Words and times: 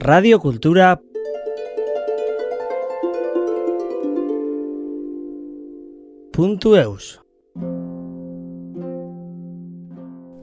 Radio 0.00 0.38
Cultura 0.38 1.00
.eus 6.38 7.20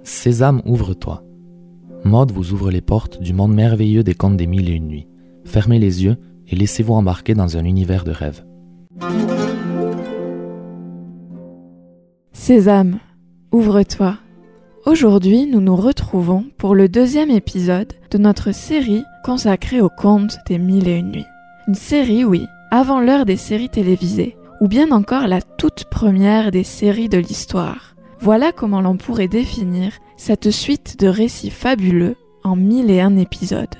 Sésame, 0.03 0.61
ouvre-toi. 0.65 1.23
Maud 2.03 2.31
vous 2.31 2.53
ouvre 2.53 2.69
les 2.69 2.81
portes 2.81 3.21
du 3.21 3.33
monde 3.33 3.53
merveilleux 3.53 4.03
des 4.03 4.13
contes 4.13 4.37
des 4.37 4.45
mille 4.45 4.69
et 4.69 4.73
une 4.73 4.87
nuits. 4.87 5.07
Fermez 5.45 5.79
les 5.79 6.03
yeux 6.03 6.17
et 6.47 6.55
laissez-vous 6.55 6.93
embarquer 6.93 7.33
dans 7.33 7.57
un 7.57 7.65
univers 7.65 8.03
de 8.03 8.11
rêve. 8.11 8.45
Sésame, 12.33 12.99
ouvre-toi. 13.51 14.17
Aujourd'hui, 14.85 15.47
nous 15.47 15.61
nous 15.61 15.75
retrouvons 15.75 16.45
pour 16.59 16.75
le 16.75 16.87
deuxième 16.87 17.31
épisode 17.31 17.93
de 18.11 18.19
notre 18.19 18.53
série 18.53 19.03
consacrée 19.23 19.81
aux 19.81 19.89
contes 19.89 20.37
des 20.45 20.59
mille 20.59 20.87
et 20.87 20.97
une 20.97 21.11
nuits. 21.11 21.25
Une 21.67 21.73
série, 21.73 22.23
oui, 22.23 22.45
avant 22.69 22.99
l'heure 22.99 23.25
des 23.25 23.35
séries 23.35 23.69
télévisées, 23.69 24.37
ou 24.61 24.67
bien 24.67 24.91
encore 24.91 25.25
la 25.25 25.41
toute 25.41 25.85
première 25.85 26.51
des 26.51 26.63
séries 26.63 27.09
de 27.09 27.17
l'histoire. 27.17 27.95
Voilà 28.19 28.51
comment 28.51 28.79
l'on 28.79 28.95
pourrait 28.95 29.27
définir 29.27 29.93
cette 30.17 30.51
suite 30.51 30.99
de 30.99 31.07
récits 31.07 31.49
fabuleux 31.49 32.15
en 32.43 32.55
mille 32.55 32.91
et 32.91 33.01
un 33.01 33.17
épisodes. 33.17 33.75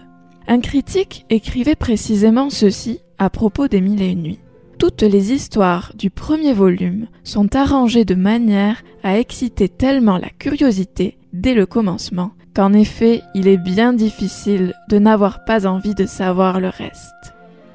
Un 0.48 0.60
critique 0.60 1.28
écrivait 1.30 1.76
précisément 1.76 2.50
ceci 2.50 3.02
à 3.20 3.30
propos 3.30 3.68
des 3.68 3.80
mille 3.80 4.02
et 4.02 4.10
une 4.10 4.24
nuits. 4.24 4.40
Toutes 4.78 5.04
les 5.04 5.32
histoires 5.32 5.94
du 5.96 6.10
premier 6.10 6.54
volume 6.54 7.08
sont 7.24 7.56
arrangées 7.56 8.04
de 8.04 8.16
manière 8.16 8.84
à 9.04 9.18
exciter 9.18 9.70
tellement 9.70 10.18
la 10.18 10.30
curiosité 10.30 11.18
dès 11.32 11.54
le 11.54 11.66
commencement 11.66 12.32
qu'en 12.54 12.74
effet 12.74 13.22
il 13.34 13.48
est 13.48 13.58
bien 13.58 13.94
difficile 13.94 14.74
de 14.90 15.00
n'avoir 15.00 15.46
pas 15.46 15.66
envie 15.66 15.96
de 15.96 16.06
savoir 16.06 16.60
le 16.60 16.70
reste. 16.70 17.34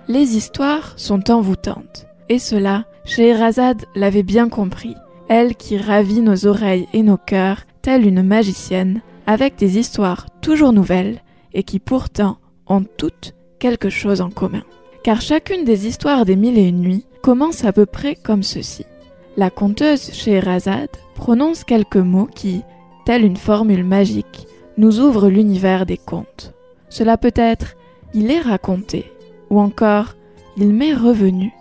Les 0.09 0.37
histoires 0.37 0.93
sont 0.97 1.31
envoûtantes, 1.31 2.07
et 2.29 2.39
cela, 2.39 2.85
Scheherazade 3.05 3.85
l'avait 3.95 4.23
bien 4.23 4.49
compris, 4.49 4.95
elle 5.29 5.55
qui 5.57 5.79
ravit 5.79 6.21
nos 6.21 6.47
oreilles 6.47 6.87
et 6.93 7.03
nos 7.03 7.17
cœurs 7.17 7.63
telle 7.83 8.07
une 8.07 8.23
magicienne, 8.23 9.01
avec 9.27 9.57
des 9.57 9.79
histoires 9.79 10.27
toujours 10.41 10.73
nouvelles 10.73 11.23
et 11.55 11.63
qui 11.63 11.79
pourtant 11.79 12.39
ont 12.67 12.85
toutes 12.97 13.35
quelque 13.59 13.91
chose 13.91 14.21
en 14.21 14.31
commun 14.31 14.65
car 15.03 15.21
chacune 15.21 15.65
des 15.65 15.87
histoires 15.87 16.25
des 16.25 16.37
mille 16.37 16.59
et 16.59 16.69
une 16.69 16.81
nuits 16.81 17.07
commence 17.23 17.65
à 17.65 17.73
peu 17.73 17.87
près 17.87 18.15
comme 18.15 18.43
ceci. 18.43 18.85
La 19.37 19.51
conteuse 19.51 20.13
Scheherazade 20.13 20.91
prononce 21.15 21.65
quelques 21.65 21.97
mots 21.97 22.29
qui, 22.35 22.63
telle 23.05 23.25
une 23.25 23.37
formule 23.37 23.85
magique, 23.85 24.47
nous 24.77 25.01
ouvrent 25.01 25.29
l'univers 25.29 25.87
des 25.87 25.99
contes. 25.99 26.55
Cela 26.89 27.17
peut 27.17 27.35
être 27.35 27.77
il 28.13 28.31
est 28.31 28.41
raconté, 28.41 29.13
ou 29.51 29.61
encore 29.61 30.17
il 30.57 30.73
m'est 30.75 30.95
revenu, 30.95 31.53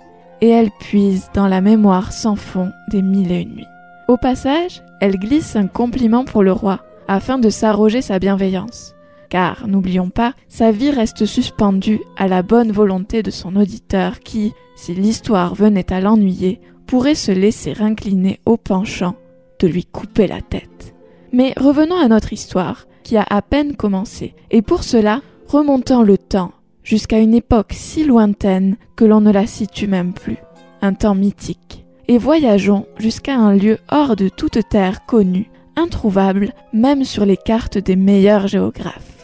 et 0.42 0.50
elle 0.50 0.72
puise 0.80 1.30
dans 1.34 1.48
la 1.48 1.62
mémoire 1.62 2.12
sans 2.12 2.36
fond 2.36 2.72
des 2.90 3.02
mille 3.02 3.31
et 3.31 3.42
une 3.42 3.56
nuits. 3.56 3.66
Au 4.08 4.18
passage, 4.18 4.81
elle 5.00 5.18
glisse 5.18 5.56
un 5.56 5.68
compliment 5.68 6.26
pour 6.26 6.44
le 6.44 6.52
roi, 6.52 6.80
afin 7.08 7.38
de 7.38 7.50
s'arroger 7.50 8.02
sa 8.02 8.20
bienveillance 8.20 8.96
car, 9.30 9.67
n'oublions 9.67 10.09
pas, 10.09 10.33
sa 10.47 10.72
vie 10.72 10.91
reste 10.91 11.25
suspendue 11.25 12.02
à 12.17 12.27
la 12.27 12.41
bonne 12.41 12.72
volonté 12.72 13.23
de 13.23 13.31
son 13.31 13.55
auditeur 13.55 14.19
qui, 14.19 14.53
si 14.75 14.94
l'histoire 14.94 15.55
venait 15.55 15.94
à 15.94 16.02
l'ennuyer, 16.02 16.59
pourrait 16.88 17.16
se 17.16 17.31
laisser 17.31 17.75
incliner 17.80 18.39
au 18.45 18.57
penchant 18.57 19.16
de 19.59 19.67
lui 19.67 19.85
couper 19.85 20.27
la 20.27 20.41
tête. 20.41 20.95
Mais 21.31 21.53
revenons 21.57 22.00
à 22.00 22.07
notre 22.07 22.33
histoire, 22.33 22.88
qui 23.03 23.17
a 23.17 23.25
à 23.30 23.41
peine 23.41 23.75
commencé, 23.75 24.33
et 24.52 24.61
pour 24.61 24.83
cela, 24.83 25.22
remontons 25.47 26.02
le 26.02 26.17
temps, 26.17 26.52
jusqu'à 26.83 27.19
une 27.19 27.33
époque 27.33 27.73
si 27.73 28.03
lointaine 28.03 28.77
que 28.95 29.05
l'on 29.05 29.22
ne 29.22 29.31
la 29.31 29.45
situe 29.45 29.88
même 29.88 30.13
plus, 30.13 30.38
un 30.81 30.94
temps 30.94 31.16
mythique, 31.16 31.85
et 32.07 32.18
voyageons 32.18 32.88
jusqu'à 32.97 33.35
un 33.35 33.53
lieu 33.53 33.78
hors 33.91 34.16
de 34.16 34.29
toute 34.29 34.68
terre 34.69 35.06
connue, 35.06 35.51
introuvable 35.75 36.53
même 36.73 37.03
sur 37.03 37.25
les 37.25 37.38
cartes 37.38 37.78
des 37.78 37.95
meilleurs 37.95 38.47
géographes. 38.47 39.19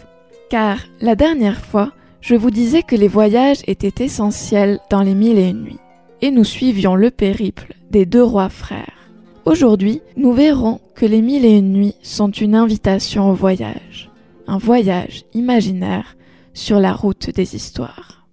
Car 0.55 0.77
la 1.01 1.15
dernière 1.15 1.59
fois, 1.59 1.91
je 2.21 2.33
vous 2.33 2.49
disais 2.49 2.81
que 2.81 2.95
les 2.95 3.09
voyages 3.09 3.61
étaient 3.67 4.05
essentiels 4.05 4.79
dans 4.89 5.01
les 5.01 5.13
mille 5.13 5.37
et 5.37 5.49
une 5.49 5.63
nuits, 5.63 5.79
et 6.21 6.31
nous 6.31 6.45
suivions 6.45 6.95
le 6.95 7.11
périple 7.11 7.73
des 7.91 8.05
deux 8.05 8.23
rois 8.23 8.47
frères. 8.47 9.09
Aujourd'hui, 9.43 10.01
nous 10.15 10.31
verrons 10.31 10.79
que 10.95 11.05
les 11.05 11.21
mille 11.21 11.43
et 11.43 11.57
une 11.57 11.73
nuits 11.73 11.95
sont 12.03 12.31
une 12.31 12.55
invitation 12.55 13.29
au 13.29 13.33
voyage, 13.33 14.09
un 14.47 14.57
voyage 14.57 15.25
imaginaire 15.33 16.15
sur 16.53 16.79
la 16.79 16.93
route 16.93 17.31
des 17.31 17.57
histoires. 17.57 18.25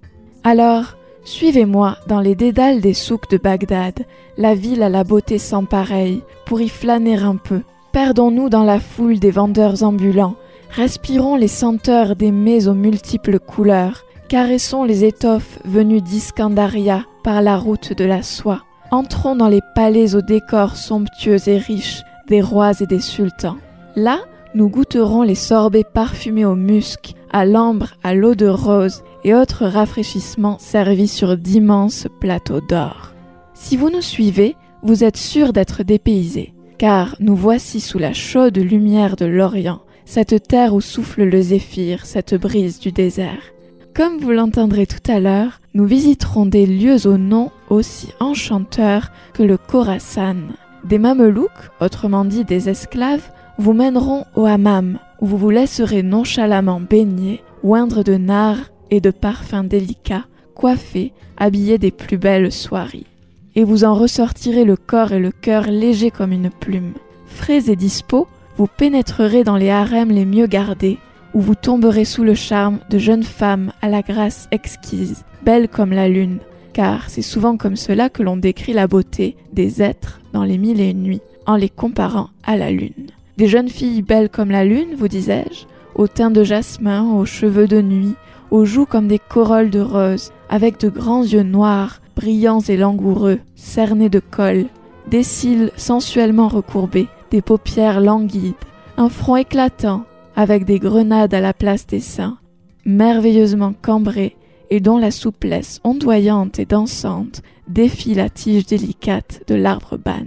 Alors, 0.45 0.97
suivez-moi 1.25 1.97
dans 2.07 2.21
les 2.21 2.37
dédales 2.37 2.81
des 2.81 2.95
souks 2.95 3.31
de 3.33 3.37
Bagdad, 3.37 4.07
la 4.39 4.55
ville 4.55 4.85
à 4.85 4.89
la 4.89 5.03
beauté 5.03 5.39
sans 5.39 5.65
pareille, 5.65 6.23
pour 6.47 6.61
y 6.61 6.69
flâner 6.69 7.17
un 7.17 7.35
peu. 7.35 7.63
Perdons-nous 7.91 8.49
dans 8.49 8.63
la 8.63 8.79
foule 8.79 9.19
des 9.19 9.33
vendeurs 9.33 9.83
ambulants, 9.83 10.37
Respirons 10.75 11.37
les 11.37 11.49
senteurs 11.49 12.17
des 12.17 12.31
mets 12.31 12.67
aux 12.67 12.73
multiples 12.73 13.39
couleurs, 13.39 14.07
caressons 14.31 14.85
les 14.85 15.05
étoffes 15.05 15.59
venues 15.67 16.01
d'Iscandaria 16.01 17.05
par 17.23 17.43
la 17.43 17.59
route 17.59 17.93
de 17.93 18.07
la 18.07 18.23
soie. 18.23 18.63
Entrons 18.91 19.37
dans 19.37 19.49
les 19.49 19.61
palais 19.75 20.15
aux 20.15 20.23
décors 20.23 20.77
somptueux 20.77 21.47
et 21.47 21.59
riches 21.59 22.01
des 22.27 22.41
rois 22.41 22.73
et 22.81 22.87
des 22.87 23.01
sultans. 23.01 23.59
Là, 23.97 24.21
nous 24.55 24.71
goûterons 24.71 25.21
les 25.21 25.35
sorbets 25.35 25.85
parfumés 25.85 26.47
au 26.47 26.55
musc, 26.55 27.13
à 27.31 27.45
l'ambre, 27.45 27.91
à 28.03 28.15
l'eau 28.15 28.35
de 28.35 28.49
rose 28.49 29.03
et 29.25 29.35
autres 29.35 29.67
rafraîchissements 29.67 30.59
servis 30.59 31.09
sur 31.09 31.37
d'immenses 31.37 32.07
plateaux 32.19 32.63
d'or. 32.63 33.13
Si 33.53 33.77
vous 33.77 33.91
nous 33.91 34.01
suivez, 34.01 34.57
vous 34.83 35.05
êtes 35.05 35.19
sûr 35.19 35.53
d'être 35.53 35.83
dépaysés, 35.83 36.55
car 36.79 37.15
nous 37.21 37.37
voici 37.37 37.79
sous 37.79 37.99
la 37.99 38.15
chaude 38.15 38.57
lumière 38.57 39.17
de 39.17 39.27
l'Orient, 39.27 39.83
cette 40.05 40.49
terre 40.49 40.75
où 40.75 40.81
souffle 40.81 41.25
le 41.25 41.41
zéphyr, 41.41 42.07
cette 42.07 42.35
brise 42.35 42.79
du 42.79 42.93
désert. 42.93 43.53
Comme 43.95 44.19
vous 44.19 44.31
l'entendrez 44.31 44.87
tout 44.87 45.11
à 45.11 45.21
l'heure, 45.21 45.61
nous 45.75 45.85
visiterons 45.85 46.47
des 46.47 46.67
lieux 46.67 47.07
au 47.07 47.19
nom 47.19 47.51
aussi 47.69 48.09
enchanteurs 48.21 49.13
que 49.35 49.43
le 49.43 49.59
Khorasan. 49.59 50.37
Des 50.85 50.99
mamelouks, 50.99 51.51
autrement 51.81 52.25
dit 52.25 52.45
des 52.45 52.69
esclaves, 52.69 53.31
vous 53.59 53.75
mèneront 53.75 54.25
au 54.35 54.47
hammam, 54.47 54.99
où 55.21 55.27
vous 55.27 55.37
vous 55.37 55.51
laisserez 55.51 56.03
nonchalamment 56.03 56.81
baigner, 56.81 57.43
oindre 57.63 58.03
de 58.03 58.17
nard 58.17 58.59
et 58.91 59.01
de 59.01 59.11
parfums 59.11 59.65
délicats, 59.65 60.25
coiffés, 60.55 61.13
habillés 61.37 61.79
des 61.79 61.91
plus 61.91 62.19
belles 62.19 62.51
soieries. 62.51 63.07
Et 63.55 63.65
vous 63.65 63.85
en 63.85 63.95
ressortirez 63.95 64.65
le 64.65 64.77
corps 64.77 65.13
et 65.13 65.19
le 65.19 65.31
cœur 65.31 65.65
légers 65.65 66.11
comme 66.11 66.33
une 66.33 66.51
plume. 66.51 66.95
Frais 67.27 67.71
et 67.71 67.77
dispos, 67.77 68.27
vous 68.57 68.67
pénétrerez 68.67 69.45
dans 69.45 69.57
les 69.57 69.71
harems 69.71 70.11
les 70.11 70.25
mieux 70.25 70.47
gardés, 70.47 70.99
où 71.35 71.41
vous 71.41 71.55
tomberez 71.55 72.05
sous 72.05 72.25
le 72.25 72.35
charme 72.35 72.81
de 72.91 72.99
jeunes 72.99 73.23
femmes 73.23 73.73
à 73.81 73.89
la 73.89 74.03
grâce 74.03 74.49
exquise, 74.51 75.25
belles 75.43 75.69
comme 75.69 75.93
la 75.93 76.09
lune, 76.09 76.39
car 76.73 77.09
c'est 77.09 77.23
souvent 77.23 77.57
comme 77.57 77.77
cela 77.77 78.09
que 78.09 78.23
l'on 78.23 78.37
décrit 78.37 78.73
la 78.73 78.87
beauté 78.87 79.37
des 79.53 79.83
êtres 79.83 80.21
dans 80.33 80.45
les 80.45 80.59
mille 80.59 80.81
et 80.81 80.91
une 80.91 81.03
nuits, 81.03 81.23
en 81.47 81.57
les 81.57 81.69
comparant 81.69 82.31
à 82.45 82.57
la 82.57 82.71
lune. 82.71 83.11
Des 83.37 83.49
jeunes 83.49 83.69
filles 83.69 84.03
belles 84.03 84.29
comme 84.29 84.51
la 84.51 84.65
lune, 84.65 84.95
vous 84.97 85.09
disais-je, 85.09 85.65
au 85.95 86.07
teint 86.07 86.31
de 86.31 86.45
jasmin, 86.45 87.11
aux 87.13 87.25
cheveux 87.25 87.67
de 87.67 87.81
nuit, 87.81 88.15
aux 88.51 88.65
joues 88.65 88.87
comme 88.87 89.09
des 89.09 89.19
corolles 89.19 89.71
de 89.71 89.81
rose, 89.81 90.31
avec 90.49 90.79
de 90.79 90.89
grands 90.89 91.25
yeux 91.25 91.43
noirs, 91.43 92.01
brillants 92.15 92.61
et 92.61 92.77
langoureux, 92.77 93.41
cernés 93.57 94.11
de 94.11 94.21
col, 94.21 94.67
des 95.09 95.23
cils 95.23 95.71
sensuellement 95.77 96.49
recourbés, 96.49 97.09
des 97.33 97.43
paupières 97.43 98.03
languides, 98.03 98.55
un 98.99 99.09
front 99.09 99.37
éclatant, 99.37 100.05
avec 100.37 100.67
des 100.67 100.79
grenades 100.79 101.33
à 101.33 101.41
la 101.41 101.55
place 101.55 101.87
des 101.87 102.01
seins, 102.01 102.39
merveilleusement 102.85 103.73
cambré 103.73 104.37
et 104.69 104.81
dont 104.81 104.99
la 104.99 105.11
souplesse 105.11 105.81
ondoyante 105.83 106.59
et 106.59 106.67
dansante 106.67 107.43
défie 107.69 108.15
la 108.15 108.29
tige 108.29 108.67
délicate 108.67 109.43
de 109.47 109.55
l'arbre 109.55 109.97
ban. 109.97 110.27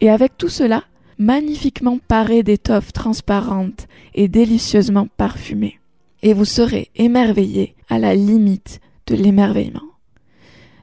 Et 0.00 0.10
avec 0.10 0.36
tout 0.36 0.48
cela, 0.48 0.82
magnifiquement 1.18 1.98
paré 1.98 2.42
d'étoffes 2.42 2.92
transparentes 2.92 3.86
et 4.14 4.26
délicieusement 4.26 5.06
parfumées. 5.16 5.78
Et 6.22 6.34
vous 6.34 6.44
serez 6.44 6.90
émerveillé 6.96 7.76
à 7.88 8.00
la 8.00 8.16
limite 8.16 8.80
de 9.06 9.14
l'émerveillement. 9.14 9.82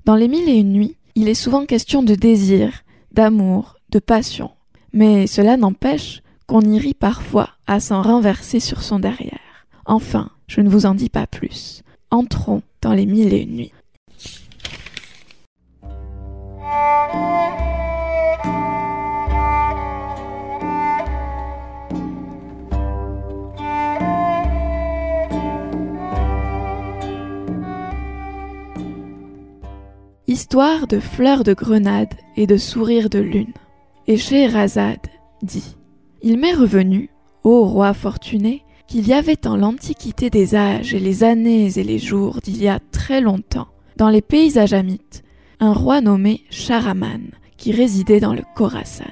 Dans 0.05 0.15
les 0.15 0.29
mille 0.29 0.47
et 0.47 0.59
une 0.59 0.71
nuits, 0.71 0.95
il 1.15 1.27
est 1.27 1.33
souvent 1.33 1.65
question 1.65 2.03
de 2.03 2.15
désir, 2.15 2.83
d'amour, 3.11 3.75
de 3.89 3.99
passion, 3.99 4.51
mais 4.93 5.27
cela 5.27 5.57
n'empêche 5.57 6.21
qu'on 6.47 6.61
y 6.61 6.77
rit 6.79 6.93
parfois 6.93 7.49
à 7.67 7.79
s'en 7.79 8.01
renverser 8.01 8.59
sur 8.59 8.81
son 8.83 8.99
derrière. 8.99 9.39
Enfin, 9.85 10.29
je 10.47 10.61
ne 10.61 10.69
vous 10.69 10.85
en 10.85 10.95
dis 10.95 11.09
pas 11.09 11.27
plus. 11.27 11.81
Entrons 12.09 12.61
dans 12.81 12.93
les 12.93 13.05
mille 13.05 13.33
et 13.33 13.41
une 13.41 13.55
nuits. 13.55 13.73
Histoire 30.27 30.87
de 30.87 30.99
fleurs 30.99 31.43
de 31.43 31.53
grenade 31.53 32.13
et 32.37 32.47
de 32.47 32.55
sourires 32.55 33.09
de 33.09 33.19
lune. 33.19 33.53
Et 34.07 34.17
Scheherazade 34.17 35.07
dit 35.41 35.77
Il 36.21 36.37
m'est 36.37 36.53
revenu, 36.53 37.09
ô 37.43 37.65
roi 37.65 37.93
fortuné, 37.93 38.63
qu'il 38.87 39.07
y 39.07 39.13
avait 39.13 39.47
en 39.47 39.55
l'antiquité 39.55 40.29
des 40.29 40.55
âges 40.55 40.93
et 40.93 40.99
les 40.99 41.23
années 41.23 41.71
et 41.77 41.83
les 41.83 41.99
jours 41.99 42.39
d'il 42.41 42.61
y 42.61 42.67
a 42.67 42.79
très 42.91 43.21
longtemps, 43.21 43.67
dans 43.95 44.09
les 44.09 44.21
pays 44.21 44.59
ajamites, 44.59 45.23
un 45.59 45.73
roi 45.73 46.01
nommé 46.01 46.41
Sharaman, 46.49 47.31
qui 47.55 47.71
résidait 47.71 48.19
dans 48.19 48.33
le 48.33 48.43
Khorasan. 48.55 49.05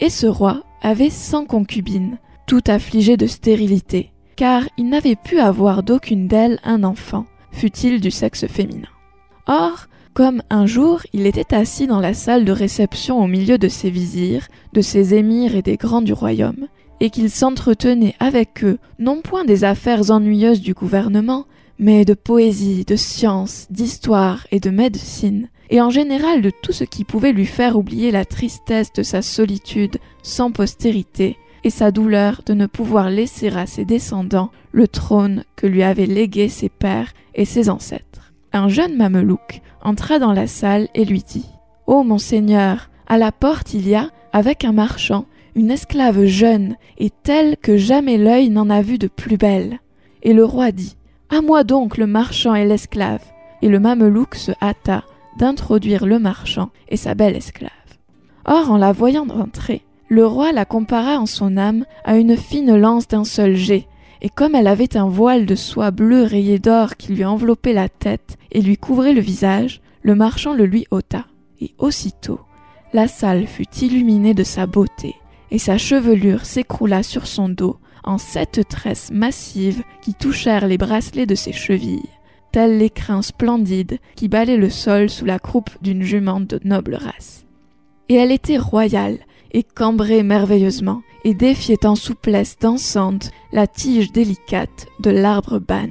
Et 0.00 0.10
ce 0.10 0.26
roi 0.26 0.62
avait 0.82 1.10
cent 1.10 1.46
concubines, 1.46 2.18
toutes 2.46 2.68
affligées 2.68 3.16
de 3.16 3.26
stérilité, 3.26 4.12
car 4.36 4.64
il 4.76 4.88
n'avait 4.88 5.16
pu 5.16 5.38
avoir 5.38 5.82
d'aucune 5.82 6.28
d'elles 6.28 6.58
un 6.64 6.84
enfant, 6.84 7.24
fût-il 7.52 8.00
du 8.00 8.10
sexe 8.10 8.46
féminin. 8.46 8.88
Or, 9.46 9.86
comme 10.14 10.42
un 10.48 10.64
jour 10.64 11.02
il 11.12 11.26
était 11.26 11.54
assis 11.54 11.88
dans 11.88 12.00
la 12.00 12.14
salle 12.14 12.44
de 12.44 12.52
réception 12.52 13.22
au 13.22 13.26
milieu 13.26 13.58
de 13.58 13.68
ses 13.68 13.90
vizirs, 13.90 14.46
de 14.72 14.80
ses 14.80 15.14
émirs 15.14 15.56
et 15.56 15.62
des 15.62 15.76
grands 15.76 16.02
du 16.02 16.12
royaume, 16.12 16.68
et 17.00 17.10
qu'il 17.10 17.28
s'entretenait 17.30 18.14
avec 18.20 18.64
eux 18.64 18.78
non 19.00 19.20
point 19.20 19.44
des 19.44 19.64
affaires 19.64 20.10
ennuyeuses 20.10 20.60
du 20.60 20.72
gouvernement, 20.72 21.46
mais 21.80 22.04
de 22.04 22.14
poésie, 22.14 22.84
de 22.84 22.94
science, 22.94 23.66
d'histoire 23.70 24.46
et 24.52 24.60
de 24.60 24.70
médecine, 24.70 25.48
et 25.70 25.80
en 25.80 25.90
général 25.90 26.40
de 26.40 26.52
tout 26.62 26.72
ce 26.72 26.84
qui 26.84 27.02
pouvait 27.04 27.32
lui 27.32 27.46
faire 27.46 27.76
oublier 27.76 28.12
la 28.12 28.24
tristesse 28.24 28.92
de 28.92 29.02
sa 29.02 29.20
solitude 29.20 29.98
sans 30.22 30.52
postérité 30.52 31.36
et 31.64 31.70
sa 31.70 31.90
douleur 31.90 32.42
de 32.46 32.54
ne 32.54 32.66
pouvoir 32.66 33.10
laisser 33.10 33.48
à 33.48 33.66
ses 33.66 33.84
descendants 33.84 34.52
le 34.70 34.86
trône 34.86 35.44
que 35.56 35.66
lui 35.66 35.82
avaient 35.82 36.06
légué 36.06 36.48
ses 36.48 36.68
pères 36.68 37.12
et 37.34 37.46
ses 37.46 37.68
ancêtres. 37.68 38.23
Un 38.54 38.68
jeune 38.68 38.96
mamelouk 38.96 39.62
entra 39.82 40.20
dans 40.20 40.32
la 40.32 40.46
salle 40.46 40.86
et 40.94 41.04
lui 41.04 41.24
dit 41.24 41.46
Ô 41.88 41.94
oh, 41.94 42.02
monseigneur, 42.04 42.88
à 43.08 43.18
la 43.18 43.32
porte 43.32 43.74
il 43.74 43.88
y 43.88 43.96
a, 43.96 44.10
avec 44.32 44.64
un 44.64 44.70
marchand, 44.70 45.26
une 45.56 45.72
esclave 45.72 46.24
jeune 46.26 46.76
et 46.96 47.10
telle 47.10 47.56
que 47.56 47.76
jamais 47.76 48.16
l'œil 48.16 48.50
n'en 48.50 48.70
a 48.70 48.80
vu 48.80 48.96
de 48.96 49.08
plus 49.08 49.36
belle. 49.36 49.80
Et 50.22 50.32
le 50.32 50.44
roi 50.44 50.70
dit 50.70 50.96
À 51.30 51.40
moi 51.40 51.64
donc 51.64 51.96
le 51.96 52.06
marchand 52.06 52.54
et 52.54 52.64
l'esclave. 52.64 53.24
Et 53.60 53.68
le 53.68 53.80
mamelouk 53.80 54.36
se 54.36 54.52
hâta 54.62 55.02
d'introduire 55.36 56.06
le 56.06 56.20
marchand 56.20 56.70
et 56.88 56.96
sa 56.96 57.16
belle 57.16 57.34
esclave. 57.34 57.72
Or, 58.44 58.70
en 58.70 58.76
la 58.76 58.92
voyant 58.92 59.26
entrer, 59.30 59.82
le 60.08 60.24
roi 60.24 60.52
la 60.52 60.64
compara 60.64 61.18
en 61.18 61.26
son 61.26 61.56
âme 61.56 61.86
à 62.04 62.16
une 62.16 62.36
fine 62.36 62.76
lance 62.76 63.08
d'un 63.08 63.24
seul 63.24 63.56
jet, 63.56 63.88
et 64.24 64.30
comme 64.30 64.54
elle 64.54 64.68
avait 64.68 64.96
un 64.96 65.06
voile 65.06 65.44
de 65.44 65.54
soie 65.54 65.90
bleue 65.90 66.22
rayé 66.22 66.58
d'or 66.58 66.96
qui 66.96 67.12
lui 67.12 67.26
enveloppait 67.26 67.74
la 67.74 67.90
tête 67.90 68.38
et 68.52 68.62
lui 68.62 68.78
couvrait 68.78 69.12
le 69.12 69.20
visage, 69.20 69.82
le 70.00 70.14
marchand 70.14 70.54
le 70.54 70.64
lui 70.64 70.86
ôta. 70.90 71.26
Et 71.60 71.74
aussitôt, 71.76 72.40
la 72.94 73.06
salle 73.06 73.46
fut 73.46 73.68
illuminée 73.82 74.32
de 74.32 74.42
sa 74.42 74.66
beauté, 74.66 75.14
et 75.50 75.58
sa 75.58 75.76
chevelure 75.76 76.46
s'écroula 76.46 77.02
sur 77.02 77.26
son 77.26 77.50
dos 77.50 77.76
en 78.02 78.16
sept 78.16 78.66
tresses 78.66 79.10
massives 79.12 79.82
qui 80.00 80.14
touchèrent 80.14 80.68
les 80.68 80.78
bracelets 80.78 81.26
de 81.26 81.34
ses 81.34 81.52
chevilles, 81.52 82.08
tels 82.50 82.78
les 82.78 82.90
crins 82.90 83.20
splendides 83.20 83.98
qui 84.16 84.28
balaient 84.28 84.56
le 84.56 84.70
sol 84.70 85.10
sous 85.10 85.26
la 85.26 85.38
croupe 85.38 85.70
d'une 85.82 86.02
jument 86.02 86.40
de 86.40 86.58
noble 86.64 86.94
race. 86.94 87.44
Et 88.08 88.14
elle 88.14 88.32
était 88.32 88.58
royale, 88.58 89.18
et 89.54 89.62
cambrée 89.62 90.22
merveilleusement, 90.22 91.02
et 91.24 91.32
défiait 91.32 91.86
en 91.86 91.94
souplesse 91.94 92.58
dansante 92.60 93.30
la 93.52 93.66
tige 93.66 94.12
délicate 94.12 94.86
de 95.00 95.10
l'arbre 95.10 95.58
ban. 95.58 95.88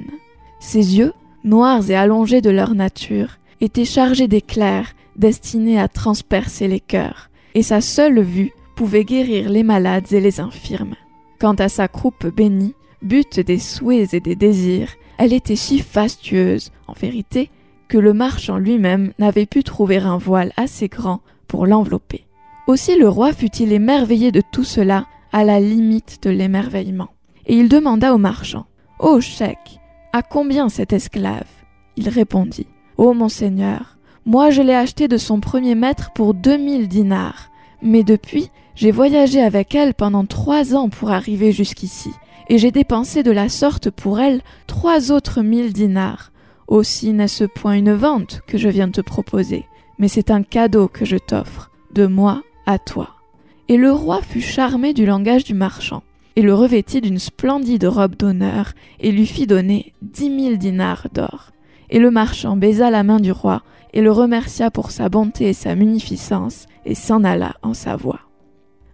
Ses 0.60 0.96
yeux, 0.96 1.12
noirs 1.42 1.90
et 1.90 1.96
allongés 1.96 2.40
de 2.40 2.50
leur 2.50 2.74
nature, 2.74 3.38
étaient 3.60 3.84
chargés 3.84 4.28
d'éclairs 4.28 4.94
destinés 5.16 5.80
à 5.80 5.88
transpercer 5.88 6.68
les 6.68 6.80
cœurs, 6.80 7.30
et 7.54 7.62
sa 7.62 7.80
seule 7.80 8.20
vue 8.20 8.52
pouvait 8.76 9.04
guérir 9.04 9.48
les 9.48 9.62
malades 9.62 10.12
et 10.12 10.20
les 10.20 10.40
infirmes. 10.40 10.94
Quant 11.40 11.54
à 11.54 11.68
sa 11.68 11.88
croupe 11.88 12.26
bénie, 12.26 12.74
but 13.02 13.40
des 13.40 13.58
souhaits 13.58 14.14
et 14.14 14.20
des 14.20 14.36
désirs, 14.36 14.94
elle 15.18 15.32
était 15.32 15.56
si 15.56 15.78
fastueuse, 15.78 16.70
en 16.86 16.92
vérité, 16.92 17.50
que 17.88 17.98
le 17.98 18.12
marchand 18.12 18.58
lui-même 18.58 19.12
n'avait 19.18 19.46
pu 19.46 19.62
trouver 19.62 19.98
un 19.98 20.18
voile 20.18 20.52
assez 20.56 20.88
grand 20.88 21.20
pour 21.46 21.66
l'envelopper. 21.66 22.24
Aussi 22.66 22.96
le 22.96 23.08
roi 23.08 23.34
fut-il 23.34 23.72
émerveillé 23.72 24.32
de 24.32 24.40
tout 24.40 24.64
cela 24.64 25.06
à 25.32 25.44
la 25.44 25.60
limite 25.60 26.22
de 26.22 26.30
l'émerveillement. 26.30 27.10
Et 27.46 27.56
il 27.56 27.68
demanda 27.68 28.14
au 28.14 28.18
marchand 28.18 28.64
Ô 28.98 29.20
cheikh, 29.20 29.80
à 30.14 30.22
combien 30.22 30.70
cette 30.70 30.94
esclave? 30.94 31.44
Il 31.96 32.08
répondit 32.08 32.66
Ô 32.96 33.12
monseigneur, 33.12 33.98
moi 34.24 34.50
je 34.50 34.62
l'ai 34.62 34.74
achetée 34.74 35.08
de 35.08 35.18
son 35.18 35.40
premier 35.40 35.74
maître 35.74 36.10
pour 36.14 36.32
deux 36.32 36.56
mille 36.56 36.88
dinars, 36.88 37.50
mais 37.82 38.02
depuis 38.02 38.48
j'ai 38.74 38.92
voyagé 38.92 39.42
avec 39.42 39.74
elle 39.74 39.92
pendant 39.92 40.24
trois 40.24 40.74
ans 40.74 40.88
pour 40.88 41.10
arriver 41.10 41.52
jusqu'ici, 41.52 42.10
et 42.48 42.56
j'ai 42.56 42.70
dépensé 42.70 43.22
de 43.22 43.30
la 43.30 43.50
sorte 43.50 43.90
pour 43.90 44.20
elle 44.20 44.40
trois 44.66 45.12
autres 45.12 45.42
mille 45.42 45.72
dinars. 45.74 46.32
Aussi 46.66 47.12
n'est-ce 47.12 47.44
point 47.44 47.74
une 47.74 47.92
vente 47.92 48.40
que 48.46 48.56
je 48.56 48.70
viens 48.70 48.88
te 48.88 49.02
proposer, 49.02 49.66
mais 49.98 50.08
c'est 50.08 50.30
un 50.30 50.42
cadeau 50.42 50.88
que 50.88 51.04
je 51.04 51.18
t'offre, 51.18 51.70
de 51.92 52.06
moi 52.06 52.42
à 52.66 52.78
toi. 52.78 53.10
Et 53.68 53.76
le 53.76 53.90
roi 53.90 54.20
fut 54.22 54.40
charmé 54.40 54.92
du 54.92 55.06
langage 55.06 55.44
du 55.44 55.54
marchand, 55.54 56.02
et 56.36 56.42
le 56.42 56.54
revêtit 56.54 57.00
d'une 57.00 57.18
splendide 57.18 57.84
robe 57.84 58.16
d'honneur, 58.16 58.72
et 59.00 59.12
lui 59.12 59.26
fit 59.26 59.46
donner 59.46 59.92
dix 60.02 60.30
mille 60.30 60.58
dinars 60.58 61.06
d'or. 61.12 61.50
Et 61.90 61.98
le 61.98 62.10
marchand 62.10 62.56
baisa 62.56 62.90
la 62.90 63.02
main 63.02 63.20
du 63.20 63.32
roi, 63.32 63.62
et 63.92 64.00
le 64.00 64.10
remercia 64.10 64.70
pour 64.70 64.90
sa 64.90 65.08
bonté 65.08 65.48
et 65.48 65.52
sa 65.52 65.74
munificence, 65.74 66.66
et 66.84 66.94
s'en 66.94 67.24
alla 67.24 67.54
en 67.62 67.74
sa 67.74 67.96
voie. 67.96 68.20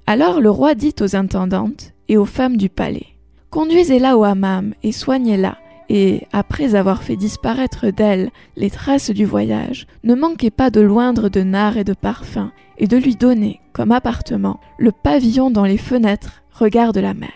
Alors 0.06 0.40
le 0.40 0.50
roi 0.50 0.74
dit 0.74 0.94
aux 1.00 1.16
intendantes 1.16 1.92
et 2.08 2.16
aux 2.16 2.26
femmes 2.26 2.56
du 2.56 2.68
palais, 2.68 3.06
Conduisez-la 3.50 4.16
au 4.16 4.22
hammam 4.22 4.74
et 4.82 4.92
soignez-la, 4.92 5.58
et, 5.92 6.28
après 6.32 6.76
avoir 6.76 7.02
fait 7.02 7.16
disparaître 7.16 7.88
d'elle 7.88 8.30
les 8.56 8.70
traces 8.70 9.10
du 9.10 9.24
voyage, 9.24 9.88
ne 10.04 10.14
manquez 10.14 10.52
pas 10.52 10.70
de 10.70 10.80
loindre 10.80 11.28
de 11.28 11.42
nard 11.42 11.76
et 11.76 11.84
de 11.84 11.94
parfums, 11.94 12.52
et 12.78 12.86
de 12.86 12.96
lui 12.96 13.16
donner, 13.16 13.60
comme 13.72 13.90
appartement, 13.90 14.60
le 14.78 14.92
pavillon 14.92 15.50
dont 15.50 15.64
les 15.64 15.78
fenêtres 15.78 16.44
regardent 16.52 16.98
la 16.98 17.12
mer. 17.12 17.32